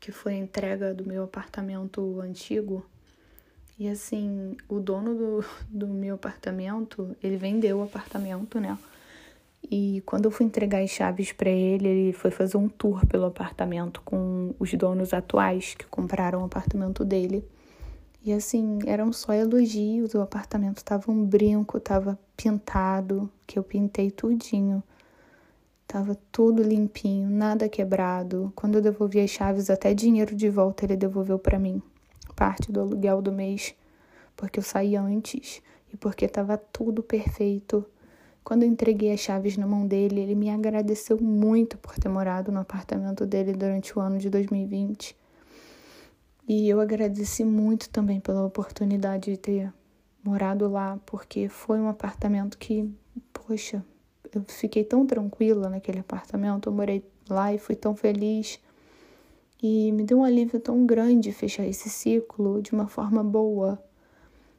que 0.00 0.10
foi 0.10 0.34
a 0.34 0.38
entrega 0.38 0.92
do 0.92 1.06
meu 1.06 1.22
apartamento 1.22 2.20
antigo. 2.20 2.84
E 3.78 3.88
assim, 3.88 4.56
o 4.68 4.80
dono 4.80 5.14
do, 5.14 5.44
do 5.68 5.86
meu 5.86 6.16
apartamento, 6.16 7.16
ele 7.22 7.36
vendeu 7.36 7.78
o 7.78 7.84
apartamento, 7.84 8.60
né? 8.60 8.76
E 9.70 10.02
quando 10.04 10.26
eu 10.26 10.30
fui 10.30 10.44
entregar 10.44 10.82
as 10.82 10.90
chaves 10.90 11.32
para 11.32 11.50
ele, 11.50 11.88
ele 11.88 12.12
foi 12.12 12.30
fazer 12.30 12.56
um 12.56 12.68
tour 12.68 13.06
pelo 13.06 13.26
apartamento 13.26 14.02
com 14.04 14.54
os 14.58 14.72
donos 14.74 15.14
atuais 15.14 15.74
que 15.74 15.86
compraram 15.86 16.42
o 16.42 16.44
apartamento 16.44 17.04
dele. 17.04 17.44
E 18.24 18.32
assim, 18.32 18.78
eram 18.86 19.12
só 19.12 19.32
elogios, 19.32 20.14
o 20.14 20.20
apartamento 20.20 20.78
estava 20.78 21.10
um 21.10 21.24
brinco, 21.24 21.78
estava 21.78 22.18
pintado, 22.36 23.28
que 23.46 23.58
eu 23.58 23.64
pintei 23.64 24.10
tudinho. 24.10 24.82
Tava 25.88 26.16
tudo 26.30 26.62
limpinho, 26.62 27.28
nada 27.28 27.68
quebrado. 27.68 28.52
Quando 28.54 28.76
eu 28.76 28.80
devolvi 28.80 29.20
as 29.20 29.30
chaves, 29.30 29.68
até 29.68 29.92
dinheiro 29.92 30.34
de 30.34 30.48
volta 30.48 30.84
ele 30.84 30.96
devolveu 30.96 31.38
para 31.38 31.58
mim. 31.58 31.82
Parte 32.36 32.70
do 32.70 32.80
aluguel 32.80 33.20
do 33.20 33.32
mês, 33.32 33.74
porque 34.36 34.58
eu 34.58 34.62
saí 34.62 34.96
antes 34.96 35.60
e 35.92 35.96
porque 35.96 36.28
tava 36.28 36.56
tudo 36.56 37.02
perfeito. 37.02 37.84
Quando 38.44 38.64
entreguei 38.64 39.12
as 39.12 39.20
chaves 39.20 39.56
na 39.56 39.66
mão 39.66 39.86
dele, 39.86 40.20
ele 40.20 40.34
me 40.34 40.50
agradeceu 40.50 41.18
muito 41.20 41.78
por 41.78 41.94
ter 41.94 42.08
morado 42.08 42.50
no 42.50 42.60
apartamento 42.60 43.24
dele 43.24 43.52
durante 43.52 43.96
o 43.96 44.00
ano 44.00 44.18
de 44.18 44.28
2020. 44.28 45.16
E 46.48 46.68
eu 46.68 46.80
agradeci 46.80 47.44
muito 47.44 47.88
também 47.88 48.18
pela 48.18 48.44
oportunidade 48.44 49.30
de 49.30 49.36
ter 49.36 49.72
morado 50.24 50.68
lá, 50.68 50.98
porque 51.06 51.48
foi 51.48 51.78
um 51.78 51.88
apartamento 51.88 52.58
que, 52.58 52.92
poxa, 53.32 53.84
eu 54.34 54.42
fiquei 54.42 54.82
tão 54.82 55.06
tranquila 55.06 55.68
naquele 55.68 56.00
apartamento, 56.00 56.68
eu 56.68 56.72
morei 56.72 57.04
lá 57.28 57.54
e 57.54 57.58
fui 57.58 57.76
tão 57.76 57.94
feliz. 57.94 58.58
E 59.62 59.92
me 59.92 60.02
deu 60.02 60.18
um 60.18 60.24
alívio 60.24 60.58
tão 60.58 60.84
grande 60.84 61.30
fechar 61.32 61.64
esse 61.64 61.88
ciclo 61.88 62.60
de 62.60 62.72
uma 62.72 62.88
forma 62.88 63.22
boa. 63.22 63.80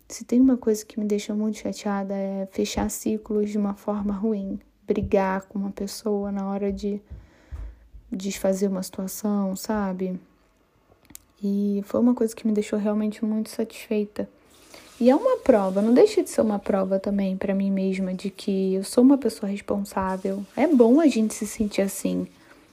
Se 0.07 0.23
tem 0.23 0.39
uma 0.39 0.57
coisa 0.57 0.85
que 0.85 0.99
me 0.99 1.05
deixa 1.05 1.33
muito 1.33 1.57
chateada 1.57 2.13
é 2.13 2.47
fechar 2.51 2.89
ciclos 2.89 3.49
de 3.49 3.57
uma 3.57 3.73
forma 3.73 4.13
ruim, 4.13 4.59
brigar 4.85 5.43
com 5.43 5.57
uma 5.57 5.71
pessoa 5.71 6.31
na 6.31 6.49
hora 6.49 6.71
de 6.71 7.01
desfazer 8.11 8.67
uma 8.67 8.83
situação, 8.83 9.55
sabe? 9.55 10.19
E 11.41 11.81
foi 11.85 11.99
uma 11.99 12.13
coisa 12.13 12.35
que 12.35 12.45
me 12.45 12.53
deixou 12.53 12.77
realmente 12.77 13.25
muito 13.25 13.49
satisfeita. 13.49 14.29
E 14.99 15.09
é 15.09 15.15
uma 15.15 15.37
prova, 15.37 15.81
não 15.81 15.93
deixa 15.93 16.21
de 16.21 16.29
ser 16.29 16.41
uma 16.41 16.59
prova 16.59 16.99
também 16.99 17.35
para 17.35 17.55
mim 17.55 17.71
mesma 17.71 18.13
de 18.13 18.29
que 18.29 18.75
eu 18.75 18.83
sou 18.83 19.03
uma 19.03 19.17
pessoa 19.17 19.49
responsável. 19.49 20.45
É 20.55 20.67
bom 20.67 20.99
a 20.99 21.07
gente 21.07 21.33
se 21.33 21.47
sentir 21.47 21.81
assim. 21.81 22.27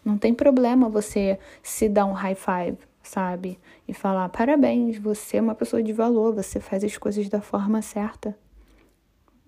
Não 0.04 0.18
tem 0.18 0.34
problema 0.34 0.88
você 0.88 1.38
se 1.62 1.88
dar 1.88 2.06
um 2.06 2.12
high 2.12 2.36
five 2.36 2.89
sabe? 3.02 3.58
E 3.86 3.94
falar: 3.94 4.28
parabéns, 4.28 4.98
você 4.98 5.38
é 5.38 5.40
uma 5.40 5.54
pessoa 5.54 5.82
de 5.82 5.92
valor, 5.92 6.34
você 6.34 6.60
faz 6.60 6.84
as 6.84 6.96
coisas 6.96 7.28
da 7.28 7.40
forma 7.40 7.82
certa. 7.82 8.36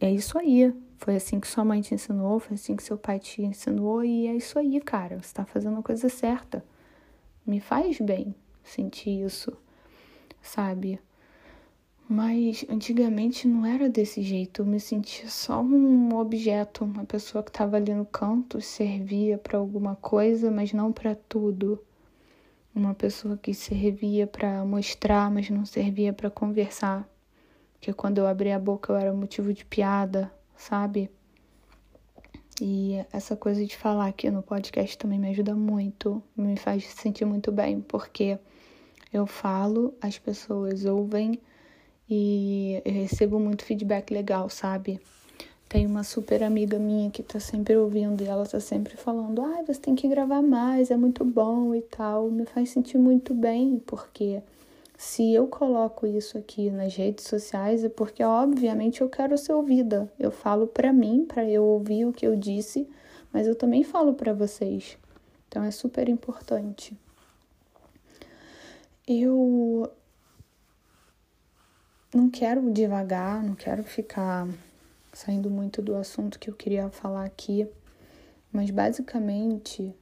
É 0.00 0.10
isso 0.10 0.38
aí. 0.38 0.74
Foi 0.98 1.16
assim 1.16 1.40
que 1.40 1.48
sua 1.48 1.64
mãe 1.64 1.80
te 1.80 1.94
ensinou, 1.94 2.38
foi 2.38 2.54
assim 2.54 2.76
que 2.76 2.82
seu 2.82 2.96
pai 2.96 3.18
te 3.18 3.42
ensinou, 3.42 4.04
e 4.04 4.28
é 4.28 4.36
isso 4.36 4.58
aí, 4.58 4.80
cara. 4.80 5.20
Você 5.20 5.34
tá 5.34 5.44
fazendo 5.44 5.78
a 5.78 5.82
coisa 5.82 6.08
certa. 6.08 6.64
Me 7.44 7.58
faz 7.60 8.00
bem 8.00 8.34
sentir 8.62 9.24
isso, 9.24 9.52
sabe? 10.40 11.00
Mas 12.08 12.64
antigamente 12.68 13.48
não 13.48 13.66
era 13.66 13.88
desse 13.88 14.22
jeito. 14.22 14.62
Eu 14.62 14.66
me 14.66 14.78
sentia 14.78 15.28
só 15.28 15.60
um 15.60 16.14
objeto, 16.16 16.84
uma 16.84 17.04
pessoa 17.04 17.42
que 17.42 17.50
estava 17.50 17.76
ali 17.76 17.92
no 17.92 18.06
canto, 18.06 18.60
servia 18.60 19.38
para 19.38 19.58
alguma 19.58 19.96
coisa, 19.96 20.50
mas 20.52 20.72
não 20.72 20.92
para 20.92 21.16
tudo 21.16 21.80
uma 22.74 22.94
pessoa 22.94 23.36
que 23.36 23.52
servia 23.52 24.26
para 24.26 24.64
mostrar, 24.64 25.30
mas 25.30 25.50
não 25.50 25.64
servia 25.64 26.12
para 26.12 26.30
conversar. 26.30 27.08
Que 27.80 27.92
quando 27.92 28.18
eu 28.18 28.26
abria 28.26 28.56
a 28.56 28.58
boca 28.58 28.92
eu 28.92 28.96
era 28.96 29.12
motivo 29.12 29.52
de 29.52 29.64
piada, 29.64 30.32
sabe? 30.56 31.10
E 32.60 33.04
essa 33.12 33.34
coisa 33.34 33.64
de 33.64 33.76
falar 33.76 34.06
aqui 34.06 34.30
no 34.30 34.42
podcast 34.42 34.96
também 34.96 35.18
me 35.18 35.30
ajuda 35.30 35.54
muito, 35.54 36.22
me 36.36 36.56
faz 36.56 36.86
sentir 36.86 37.24
muito 37.24 37.50
bem, 37.50 37.80
porque 37.80 38.38
eu 39.12 39.26
falo, 39.26 39.94
as 40.00 40.18
pessoas 40.18 40.84
ouvem 40.84 41.40
e 42.08 42.80
eu 42.84 42.92
recebo 42.92 43.38
muito 43.40 43.64
feedback 43.64 44.12
legal, 44.12 44.48
sabe? 44.48 45.00
Tem 45.72 45.86
uma 45.86 46.04
super 46.04 46.42
amiga 46.42 46.78
minha 46.78 47.10
que 47.10 47.22
tá 47.22 47.40
sempre 47.40 47.74
ouvindo 47.74 48.22
e 48.22 48.26
ela 48.26 48.44
tá 48.44 48.60
sempre 48.60 48.94
falando: 48.94 49.40
ah, 49.40 49.62
você 49.66 49.80
tem 49.80 49.94
que 49.94 50.06
gravar 50.06 50.42
mais, 50.42 50.90
é 50.90 50.98
muito 50.98 51.24
bom 51.24 51.74
e 51.74 51.80
tal. 51.80 52.30
Me 52.30 52.44
faz 52.44 52.68
sentir 52.68 52.98
muito 52.98 53.32
bem, 53.32 53.82
porque 53.86 54.42
se 54.98 55.32
eu 55.32 55.46
coloco 55.46 56.06
isso 56.06 56.36
aqui 56.36 56.68
nas 56.68 56.94
redes 56.94 57.24
sociais 57.24 57.82
é 57.84 57.88
porque, 57.88 58.22
obviamente, 58.22 59.00
eu 59.00 59.08
quero 59.08 59.38
ser 59.38 59.54
ouvida. 59.54 60.12
Eu 60.18 60.30
falo 60.30 60.66
para 60.66 60.92
mim, 60.92 61.24
para 61.24 61.48
eu 61.48 61.64
ouvir 61.64 62.04
o 62.04 62.12
que 62.12 62.26
eu 62.26 62.36
disse, 62.36 62.86
mas 63.32 63.46
eu 63.46 63.54
também 63.54 63.82
falo 63.82 64.12
para 64.12 64.34
vocês. 64.34 64.98
Então 65.48 65.64
é 65.64 65.70
super 65.70 66.06
importante. 66.06 66.94
Eu 69.08 69.90
não 72.14 72.28
quero 72.28 72.70
devagar, 72.70 73.42
não 73.42 73.54
quero 73.54 73.82
ficar 73.82 74.46
saindo 75.12 75.50
muito 75.50 75.82
do 75.82 75.94
assunto 75.94 76.38
que 76.38 76.48
eu 76.48 76.54
queria 76.54 76.88
falar 76.90 77.24
aqui, 77.24 77.68
mas 78.52 78.70
basicamente 78.70 79.94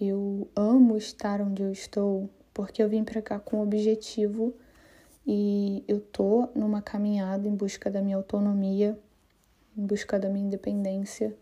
eu 0.00 0.48
amo 0.56 0.96
estar 0.96 1.40
onde 1.40 1.62
eu 1.62 1.70
estou 1.70 2.28
porque 2.54 2.82
eu 2.82 2.88
vim 2.88 3.02
para 3.02 3.20
cá 3.20 3.38
com 3.38 3.58
um 3.58 3.62
objetivo 3.62 4.54
e 5.26 5.82
eu 5.88 6.00
tô 6.00 6.48
numa 6.54 6.80
caminhada 6.80 7.48
em 7.48 7.54
busca 7.54 7.90
da 7.90 8.00
minha 8.00 8.16
autonomia, 8.16 8.98
em 9.76 9.84
busca 9.84 10.18
da 10.18 10.28
minha 10.28 10.46
independência. 10.46 11.36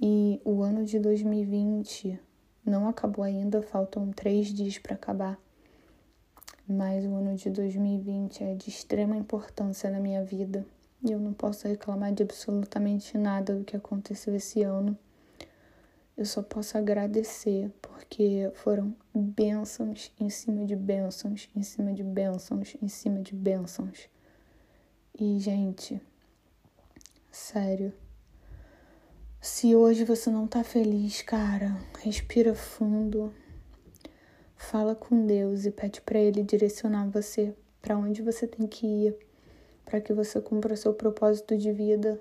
E 0.00 0.40
o 0.44 0.62
ano 0.62 0.84
de 0.84 0.98
2020 1.00 2.20
não 2.64 2.88
acabou 2.88 3.24
ainda, 3.24 3.62
faltam 3.62 4.12
três 4.12 4.48
dias 4.48 4.78
para 4.78 4.94
acabar. 4.94 5.38
Mas 6.68 7.04
o 7.04 7.14
ano 7.14 7.34
de 7.34 7.50
2020 7.50 8.44
é 8.44 8.54
de 8.54 8.68
extrema 8.68 9.16
importância 9.16 9.90
na 9.90 9.98
minha 9.98 10.22
vida. 10.22 10.64
E 11.04 11.12
eu 11.12 11.18
não 11.18 11.32
posso 11.32 11.68
reclamar 11.68 12.12
de 12.12 12.22
absolutamente 12.22 13.16
nada 13.16 13.54
do 13.54 13.64
que 13.64 13.76
aconteceu 13.76 14.34
esse 14.34 14.62
ano. 14.62 14.98
Eu 16.16 16.26
só 16.26 16.42
posso 16.42 16.76
agradecer, 16.76 17.70
porque 17.80 18.50
foram 18.54 18.92
bênçãos 19.14 20.12
em 20.18 20.28
cima 20.28 20.64
de 20.64 20.74
bênçãos, 20.74 21.48
em 21.54 21.62
cima 21.62 21.92
de 21.92 22.02
bênçãos, 22.02 22.76
em 22.82 22.88
cima 22.88 23.20
de 23.22 23.34
bênçãos. 23.36 24.08
E, 25.16 25.38
gente, 25.38 26.02
sério. 27.30 27.92
Se 29.40 29.76
hoje 29.76 30.04
você 30.04 30.28
não 30.28 30.48
tá 30.48 30.64
feliz, 30.64 31.22
cara, 31.22 31.76
respira 32.00 32.52
fundo, 32.52 33.32
fala 34.56 34.96
com 34.96 35.24
Deus 35.24 35.64
e 35.64 35.70
pede 35.70 36.00
para 36.00 36.18
Ele 36.18 36.42
direcionar 36.42 37.08
você 37.08 37.54
para 37.80 37.96
onde 37.96 38.22
você 38.22 38.48
tem 38.48 38.66
que 38.66 38.84
ir 38.84 39.27
para 39.88 40.02
que 40.02 40.12
você 40.12 40.38
cumpra 40.38 40.76
seu 40.76 40.92
propósito 40.92 41.56
de 41.56 41.72
vida, 41.72 42.20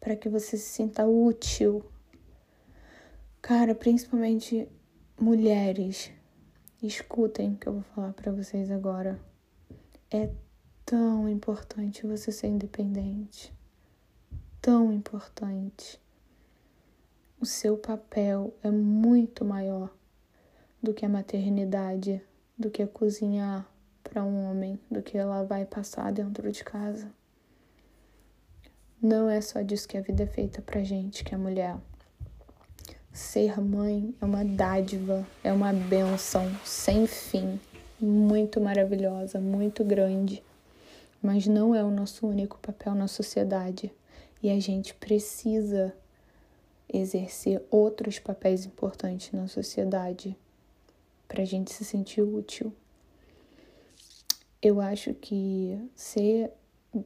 para 0.00 0.16
que 0.16 0.26
você 0.26 0.56
se 0.56 0.70
sinta 0.70 1.06
útil. 1.06 1.84
Cara, 3.42 3.74
principalmente 3.74 4.66
mulheres, 5.20 6.10
escutem 6.82 7.52
o 7.52 7.56
que 7.58 7.66
eu 7.66 7.74
vou 7.74 7.82
falar 7.82 8.14
para 8.14 8.32
vocês 8.32 8.70
agora. 8.70 9.20
É 10.10 10.30
tão 10.86 11.28
importante 11.28 12.06
você 12.06 12.32
ser 12.32 12.46
independente. 12.46 13.52
Tão 14.62 14.90
importante. 14.90 16.00
O 17.38 17.44
seu 17.44 17.76
papel 17.76 18.54
é 18.62 18.70
muito 18.70 19.44
maior 19.44 19.94
do 20.82 20.94
que 20.94 21.04
a 21.04 21.08
maternidade, 21.10 22.22
do 22.56 22.70
que 22.70 22.86
cozinhar, 22.86 23.70
para 24.04 24.22
um 24.22 24.48
homem 24.48 24.78
do 24.90 25.02
que 25.02 25.18
ela 25.18 25.42
vai 25.42 25.64
passar 25.64 26.12
dentro 26.12 26.52
de 26.52 26.62
casa. 26.62 27.10
Não 29.02 29.28
é 29.28 29.40
só 29.40 29.60
disso 29.62 29.88
que 29.88 29.98
a 29.98 30.00
vida 30.00 30.22
é 30.22 30.26
feita 30.26 30.62
pra 30.62 30.84
gente, 30.84 31.24
que 31.24 31.34
é 31.34 31.38
mulher. 31.38 31.76
Ser 33.12 33.60
mãe 33.60 34.14
é 34.20 34.24
uma 34.24 34.44
dádiva, 34.44 35.26
é 35.42 35.52
uma 35.52 35.72
benção 35.72 36.48
sem 36.64 37.06
fim, 37.06 37.58
muito 38.00 38.60
maravilhosa, 38.60 39.40
muito 39.40 39.84
grande, 39.84 40.42
mas 41.22 41.46
não 41.46 41.74
é 41.74 41.82
o 41.82 41.90
nosso 41.90 42.26
único 42.26 42.58
papel 42.58 42.94
na 42.94 43.08
sociedade 43.08 43.92
e 44.42 44.50
a 44.50 44.60
gente 44.60 44.94
precisa 44.94 45.94
exercer 46.92 47.62
outros 47.70 48.18
papéis 48.18 48.66
importantes 48.66 49.32
na 49.32 49.48
sociedade 49.48 50.36
para 51.26 51.42
a 51.42 51.46
gente 51.46 51.72
se 51.72 51.84
sentir 51.84 52.20
útil. 52.20 52.72
Eu 54.64 54.80
acho 54.80 55.12
que 55.12 55.78
ser 55.94 56.50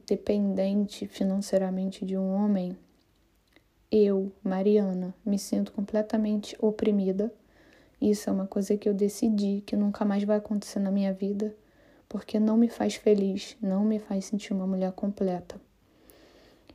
dependente 0.07 1.05
financeiramente 1.05 2.05
de 2.05 2.17
um 2.17 2.33
homem, 2.33 2.73
eu, 3.91 4.31
Mariana, 4.41 5.13
me 5.25 5.37
sinto 5.37 5.73
completamente 5.73 6.55
oprimida. 6.57 7.29
Isso 8.01 8.29
é 8.29 8.31
uma 8.31 8.47
coisa 8.47 8.77
que 8.77 8.87
eu 8.87 8.93
decidi 8.93 9.61
que 9.65 9.75
nunca 9.75 10.05
mais 10.05 10.23
vai 10.23 10.37
acontecer 10.37 10.79
na 10.79 10.89
minha 10.89 11.11
vida, 11.11 11.53
porque 12.07 12.39
não 12.39 12.55
me 12.55 12.69
faz 12.69 12.95
feliz, 12.95 13.57
não 13.61 13.83
me 13.83 13.99
faz 13.99 14.23
sentir 14.23 14.53
uma 14.53 14.65
mulher 14.65 14.93
completa. 14.93 15.59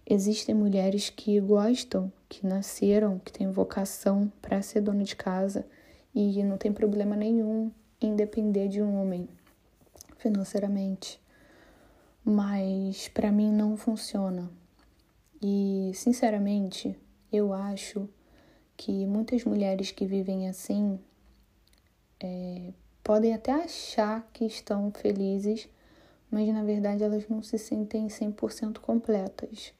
Existem 0.04 0.54
mulheres 0.54 1.08
que 1.08 1.40
gostam, 1.40 2.12
que 2.28 2.46
nasceram, 2.46 3.18
que 3.20 3.32
têm 3.32 3.50
vocação 3.50 4.30
para 4.42 4.60
ser 4.60 4.82
dona 4.82 5.02
de 5.02 5.16
casa 5.16 5.66
e 6.14 6.42
não 6.42 6.58
tem 6.58 6.74
problema 6.74 7.16
nenhum 7.16 7.72
em 8.02 8.14
depender 8.14 8.68
de 8.68 8.82
um 8.82 9.00
homem 9.00 9.26
financeiramente, 10.24 11.20
mas 12.24 13.08
para 13.08 13.30
mim 13.30 13.52
não 13.52 13.76
funciona. 13.76 14.50
E, 15.42 15.92
sinceramente, 15.94 16.98
eu 17.30 17.52
acho 17.52 18.08
que 18.74 19.04
muitas 19.04 19.44
mulheres 19.44 19.90
que 19.90 20.06
vivem 20.06 20.48
assim 20.48 20.98
é, 22.18 22.72
podem 23.02 23.34
até 23.34 23.52
achar 23.52 24.26
que 24.32 24.46
estão 24.46 24.90
felizes, 24.90 25.68
mas 26.30 26.48
na 26.48 26.64
verdade 26.64 27.04
elas 27.04 27.28
não 27.28 27.42
se 27.42 27.58
sentem 27.58 28.08
100% 28.08 28.78
completas. 28.78 29.74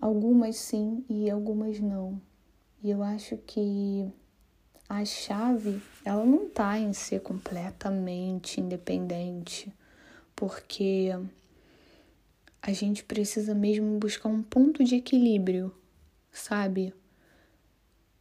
Algumas 0.00 0.56
sim 0.56 1.04
e 1.10 1.28
algumas 1.28 1.78
não. 1.78 2.18
E 2.82 2.88
eu 2.88 3.02
acho 3.02 3.36
que 3.36 4.10
a 4.88 5.04
chave 5.04 5.82
ela 6.04 6.24
não 6.24 6.46
está 6.46 6.78
em 6.78 6.92
ser 6.92 7.20
completamente 7.20 8.60
independente, 8.60 9.70
porque 10.34 11.10
a 12.62 12.72
gente 12.72 13.04
precisa 13.04 13.54
mesmo 13.54 13.98
buscar 13.98 14.28
um 14.28 14.42
ponto 14.42 14.82
de 14.82 14.96
equilíbrio, 14.96 15.74
sabe? 16.32 16.94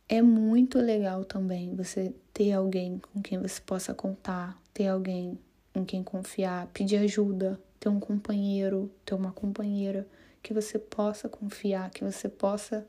É 0.10 0.22
muito 0.22 0.78
legal 0.78 1.24
também 1.24 1.74
você 1.76 2.14
ter 2.34 2.52
alguém 2.52 3.00
com 3.00 3.22
quem 3.22 3.40
você 3.40 3.62
possa 3.62 3.94
contar, 3.94 4.62
ter 4.74 4.88
alguém 4.88 5.40
em 5.74 5.86
quem 5.86 6.04
confiar, 6.04 6.68
pedir 6.68 6.98
ajuda, 6.98 7.60
ter 7.80 7.90
um 7.90 8.00
companheiro, 8.00 8.92
ter 9.06 9.16
uma 9.16 9.32
companheira 9.32 10.08
que 10.42 10.54
você 10.54 10.80
possa 10.80 11.30
confiar, 11.30 11.90
que 11.92 12.04
você 12.04 12.28
possa 12.28 12.88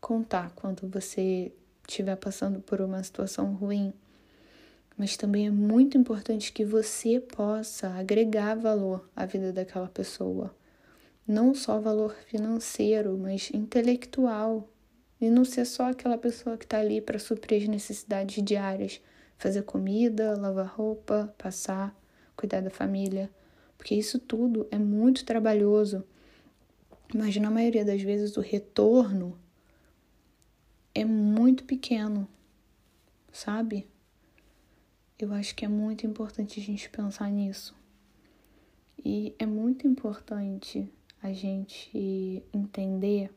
contar 0.00 0.52
quando 0.54 0.88
você 0.88 1.52
estiver 1.88 2.16
passando 2.16 2.60
por 2.60 2.80
uma 2.80 3.02
situação 3.02 3.54
ruim, 3.54 3.92
mas 4.96 5.16
também 5.16 5.46
é 5.46 5.50
muito 5.50 5.96
importante 5.96 6.52
que 6.52 6.64
você 6.64 7.18
possa 7.18 7.88
agregar 7.90 8.56
valor 8.56 9.08
à 9.16 9.24
vida 9.24 9.52
daquela 9.52 9.88
pessoa. 9.88 10.54
Não 11.26 11.54
só 11.54 11.80
valor 11.80 12.14
financeiro, 12.26 13.16
mas 13.16 13.50
intelectual. 13.52 14.68
E 15.20 15.28
não 15.30 15.44
ser 15.44 15.64
só 15.64 15.90
aquela 15.90 16.18
pessoa 16.18 16.56
que 16.56 16.64
está 16.64 16.78
ali 16.78 17.00
para 17.00 17.18
suprir 17.18 17.62
as 17.62 17.68
necessidades 17.68 18.42
diárias, 18.42 19.00
fazer 19.36 19.62
comida, 19.62 20.36
lavar 20.38 20.66
roupa, 20.66 21.32
passar, 21.38 21.96
cuidar 22.36 22.60
da 22.60 22.70
família. 22.70 23.30
Porque 23.76 23.94
isso 23.94 24.18
tudo 24.18 24.66
é 24.70 24.78
muito 24.78 25.24
trabalhoso. 25.24 26.04
Mas 27.14 27.36
na 27.36 27.50
maioria 27.50 27.84
das 27.84 28.02
vezes 28.02 28.36
o 28.36 28.40
retorno 28.40 29.38
é 30.98 31.04
muito 31.04 31.62
pequeno, 31.62 32.28
sabe? 33.32 33.86
Eu 35.16 35.32
acho 35.32 35.54
que 35.54 35.64
é 35.64 35.68
muito 35.68 36.04
importante 36.04 36.58
a 36.58 36.62
gente 36.62 36.90
pensar 36.90 37.30
nisso. 37.30 37.72
E 39.04 39.32
é 39.38 39.46
muito 39.46 39.86
importante 39.86 40.90
a 41.22 41.32
gente 41.32 42.42
entender 42.52 43.30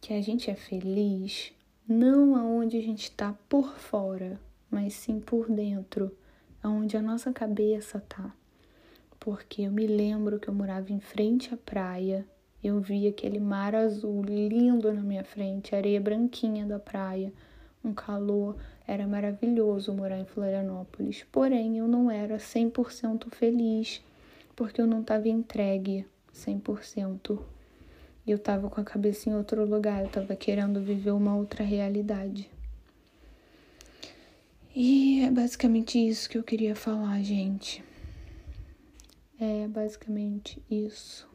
que 0.00 0.12
a 0.12 0.20
gente 0.20 0.50
é 0.50 0.56
feliz 0.56 1.52
não 1.86 2.34
aonde 2.34 2.76
a 2.76 2.82
gente 2.82 3.04
está 3.04 3.32
por 3.48 3.76
fora, 3.78 4.40
mas 4.68 4.94
sim 4.94 5.20
por 5.20 5.48
dentro, 5.48 6.10
aonde 6.60 6.96
a 6.96 7.02
nossa 7.02 7.32
cabeça 7.32 8.00
tá. 8.00 8.34
Porque 9.20 9.62
eu 9.62 9.70
me 9.70 9.86
lembro 9.86 10.40
que 10.40 10.48
eu 10.48 10.54
morava 10.54 10.92
em 10.92 11.00
frente 11.00 11.54
à 11.54 11.56
praia 11.56 12.26
eu 12.62 12.80
vi 12.80 13.06
aquele 13.06 13.38
mar 13.38 13.74
azul 13.74 14.22
lindo 14.22 14.92
na 14.92 15.00
minha 15.00 15.22
frente, 15.22 15.74
areia 15.74 16.00
branquinha 16.00 16.66
da 16.66 16.78
praia, 16.78 17.32
um 17.84 17.94
calor. 17.94 18.56
Era 18.86 19.06
maravilhoso 19.06 19.92
morar 19.92 20.18
em 20.18 20.24
Florianópolis. 20.24 21.24
Porém, 21.30 21.78
eu 21.78 21.86
não 21.86 22.10
era 22.10 22.36
100% 22.38 23.30
feliz, 23.30 24.02
porque 24.56 24.80
eu 24.80 24.86
não 24.86 25.02
estava 25.02 25.28
entregue 25.28 26.06
100%. 26.34 27.38
eu 28.26 28.38
tava 28.38 28.68
com 28.68 28.80
a 28.80 28.84
cabeça 28.84 29.30
em 29.30 29.34
outro 29.34 29.64
lugar, 29.64 30.02
eu 30.02 30.10
tava 30.10 30.34
querendo 30.36 30.80
viver 30.80 31.12
uma 31.12 31.36
outra 31.36 31.64
realidade. 31.64 32.50
E 34.74 35.22
é 35.22 35.30
basicamente 35.30 35.98
isso 35.98 36.28
que 36.28 36.38
eu 36.38 36.42
queria 36.42 36.74
falar, 36.74 37.22
gente. 37.22 37.82
É 39.40 39.66
basicamente 39.68 40.62
isso. 40.70 41.27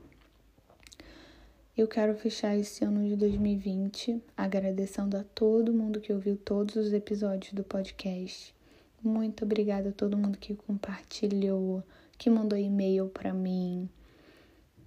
Eu 1.75 1.87
quero 1.87 2.13
fechar 2.13 2.55
esse 2.55 2.85
ano 2.85 3.09
de 3.09 3.15
2020 3.15 4.21
agradecendo 4.37 5.17
a 5.17 5.23
todo 5.23 5.73
mundo 5.73 5.99
que 5.99 6.13
ouviu 6.13 6.37
todos 6.37 6.75
os 6.75 6.93
episódios 6.93 7.51
do 7.51 7.63
podcast. 7.63 8.53
Muito 9.01 9.43
obrigada 9.43 9.89
a 9.89 9.91
todo 9.91 10.15
mundo 10.15 10.37
que 10.37 10.53
compartilhou, 10.53 11.83
que 12.15 12.29
mandou 12.29 12.59
e-mail 12.59 13.07
para 13.07 13.33
mim, 13.33 13.89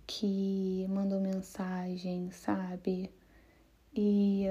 que 0.06 0.86
mandou 0.88 1.20
mensagem, 1.20 2.30
sabe? 2.30 3.10
E 3.92 4.44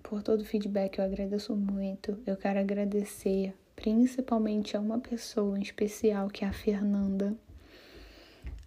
por 0.00 0.22
todo 0.22 0.42
o 0.42 0.44
feedback 0.44 0.98
eu 0.98 1.04
agradeço 1.04 1.56
muito. 1.56 2.16
Eu 2.24 2.36
quero 2.36 2.60
agradecer 2.60 3.52
principalmente 3.74 4.76
a 4.76 4.80
uma 4.80 5.00
pessoa 5.00 5.58
em 5.58 5.62
especial, 5.62 6.28
que 6.28 6.44
é 6.44 6.48
a 6.48 6.52
Fernanda 6.52 7.36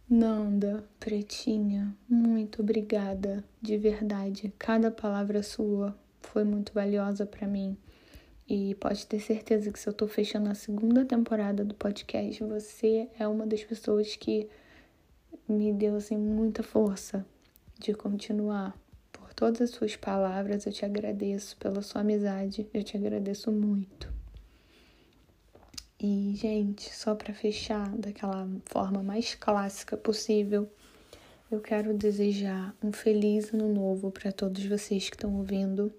Nanda, 0.10 0.86
pretinha, 1.02 1.94
muito 2.08 2.62
obrigada, 2.62 3.44
de 3.62 3.78
verdade. 3.78 4.54
Cada 4.58 4.90
palavra 4.90 5.44
sua 5.44 5.94
foi 6.22 6.46
muito 6.46 6.72
valiosa 6.72 7.26
para 7.26 7.46
mim. 7.46 7.76
E 8.48 8.74
pode 8.76 9.06
ter 9.06 9.20
certeza 9.20 9.70
que 9.70 9.78
se 9.78 9.90
eu 9.90 9.92
tô 9.92 10.08
fechando 10.08 10.50
a 10.50 10.56
segunda 10.56 11.04
temporada 11.04 11.66
do 11.66 11.76
podcast, 11.76 12.42
você 12.42 13.10
é 13.20 13.28
uma 13.28 13.46
das 13.46 13.66
pessoas 13.66 14.16
que 14.16 14.48
me 15.46 15.74
deu 15.74 15.98
assim 15.98 16.16
muita 16.16 16.64
força 16.64 17.26
de 17.78 17.94
continuar. 17.94 18.80
Por 19.12 19.34
todas 19.34 19.60
as 19.60 19.72
suas 19.72 19.98
palavras, 19.98 20.66
eu 20.66 20.72
te 20.72 20.86
agradeço 20.86 21.58
pela 21.58 21.82
sua 21.82 22.00
amizade, 22.00 22.66
eu 22.74 22.82
te 22.82 22.96
agradeço 22.96 23.52
muito. 23.52 24.17
E, 26.00 26.34
gente, 26.36 26.94
só 26.96 27.16
para 27.16 27.34
fechar 27.34 27.90
daquela 27.98 28.48
forma 28.66 29.02
mais 29.02 29.34
clássica 29.34 29.98
possível, 29.98 30.70
eu 31.50 31.60
quero 31.60 31.92
desejar 31.94 32.76
um 32.84 32.92
feliz 32.92 33.52
ano 33.52 33.74
novo 33.74 34.12
para 34.12 34.32
todos 34.32 34.64
vocês 34.66 35.10
que 35.10 35.16
estão 35.16 35.36
ouvindo. 35.36 35.92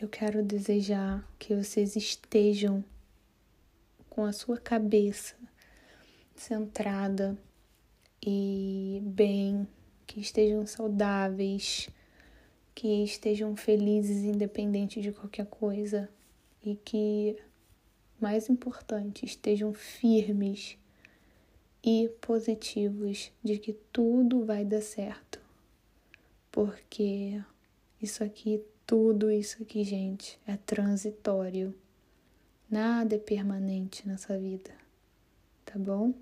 Eu 0.00 0.08
quero 0.08 0.42
desejar 0.42 1.22
que 1.38 1.54
vocês 1.54 1.94
estejam 1.94 2.82
com 4.08 4.24
a 4.24 4.32
sua 4.32 4.56
cabeça 4.56 5.34
centrada 6.34 7.36
e 8.24 9.02
bem, 9.02 9.68
que 10.06 10.20
estejam 10.20 10.66
saudáveis, 10.66 11.90
que 12.74 13.04
estejam 13.04 13.54
felizes 13.56 14.24
independente 14.24 15.00
de 15.02 15.12
qualquer 15.12 15.46
coisa 15.46 16.08
e 16.64 16.76
que 16.76 17.36
mais 18.20 18.48
importante, 18.48 19.24
estejam 19.24 19.72
firmes 19.72 20.76
e 21.82 22.08
positivos 22.20 23.32
de 23.42 23.58
que 23.58 23.72
tudo 23.92 24.44
vai 24.44 24.64
dar 24.64 24.82
certo. 24.82 25.40
Porque 26.50 27.40
isso 28.02 28.24
aqui, 28.24 28.62
tudo 28.86 29.30
isso 29.30 29.62
aqui, 29.62 29.84
gente, 29.84 30.38
é 30.46 30.56
transitório. 30.56 31.74
Nada 32.70 33.14
é 33.14 33.18
permanente 33.18 34.06
nessa 34.06 34.38
vida, 34.38 34.70
tá 35.64 35.78
bom? 35.78 36.12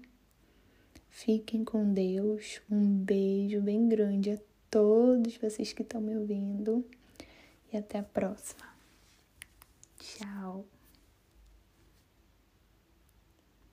Fiquem 1.10 1.64
com 1.64 1.92
Deus. 1.92 2.60
Um 2.70 2.98
beijo 2.98 3.60
bem 3.60 3.88
grande 3.88 4.32
a 4.32 4.38
todos 4.70 5.36
vocês 5.38 5.72
que 5.72 5.82
estão 5.82 6.00
me 6.00 6.14
ouvindo 6.14 6.84
e 7.72 7.76
até 7.76 7.98
a 7.98 8.02
próxima. 8.02 8.66
Tchau. 9.98 10.75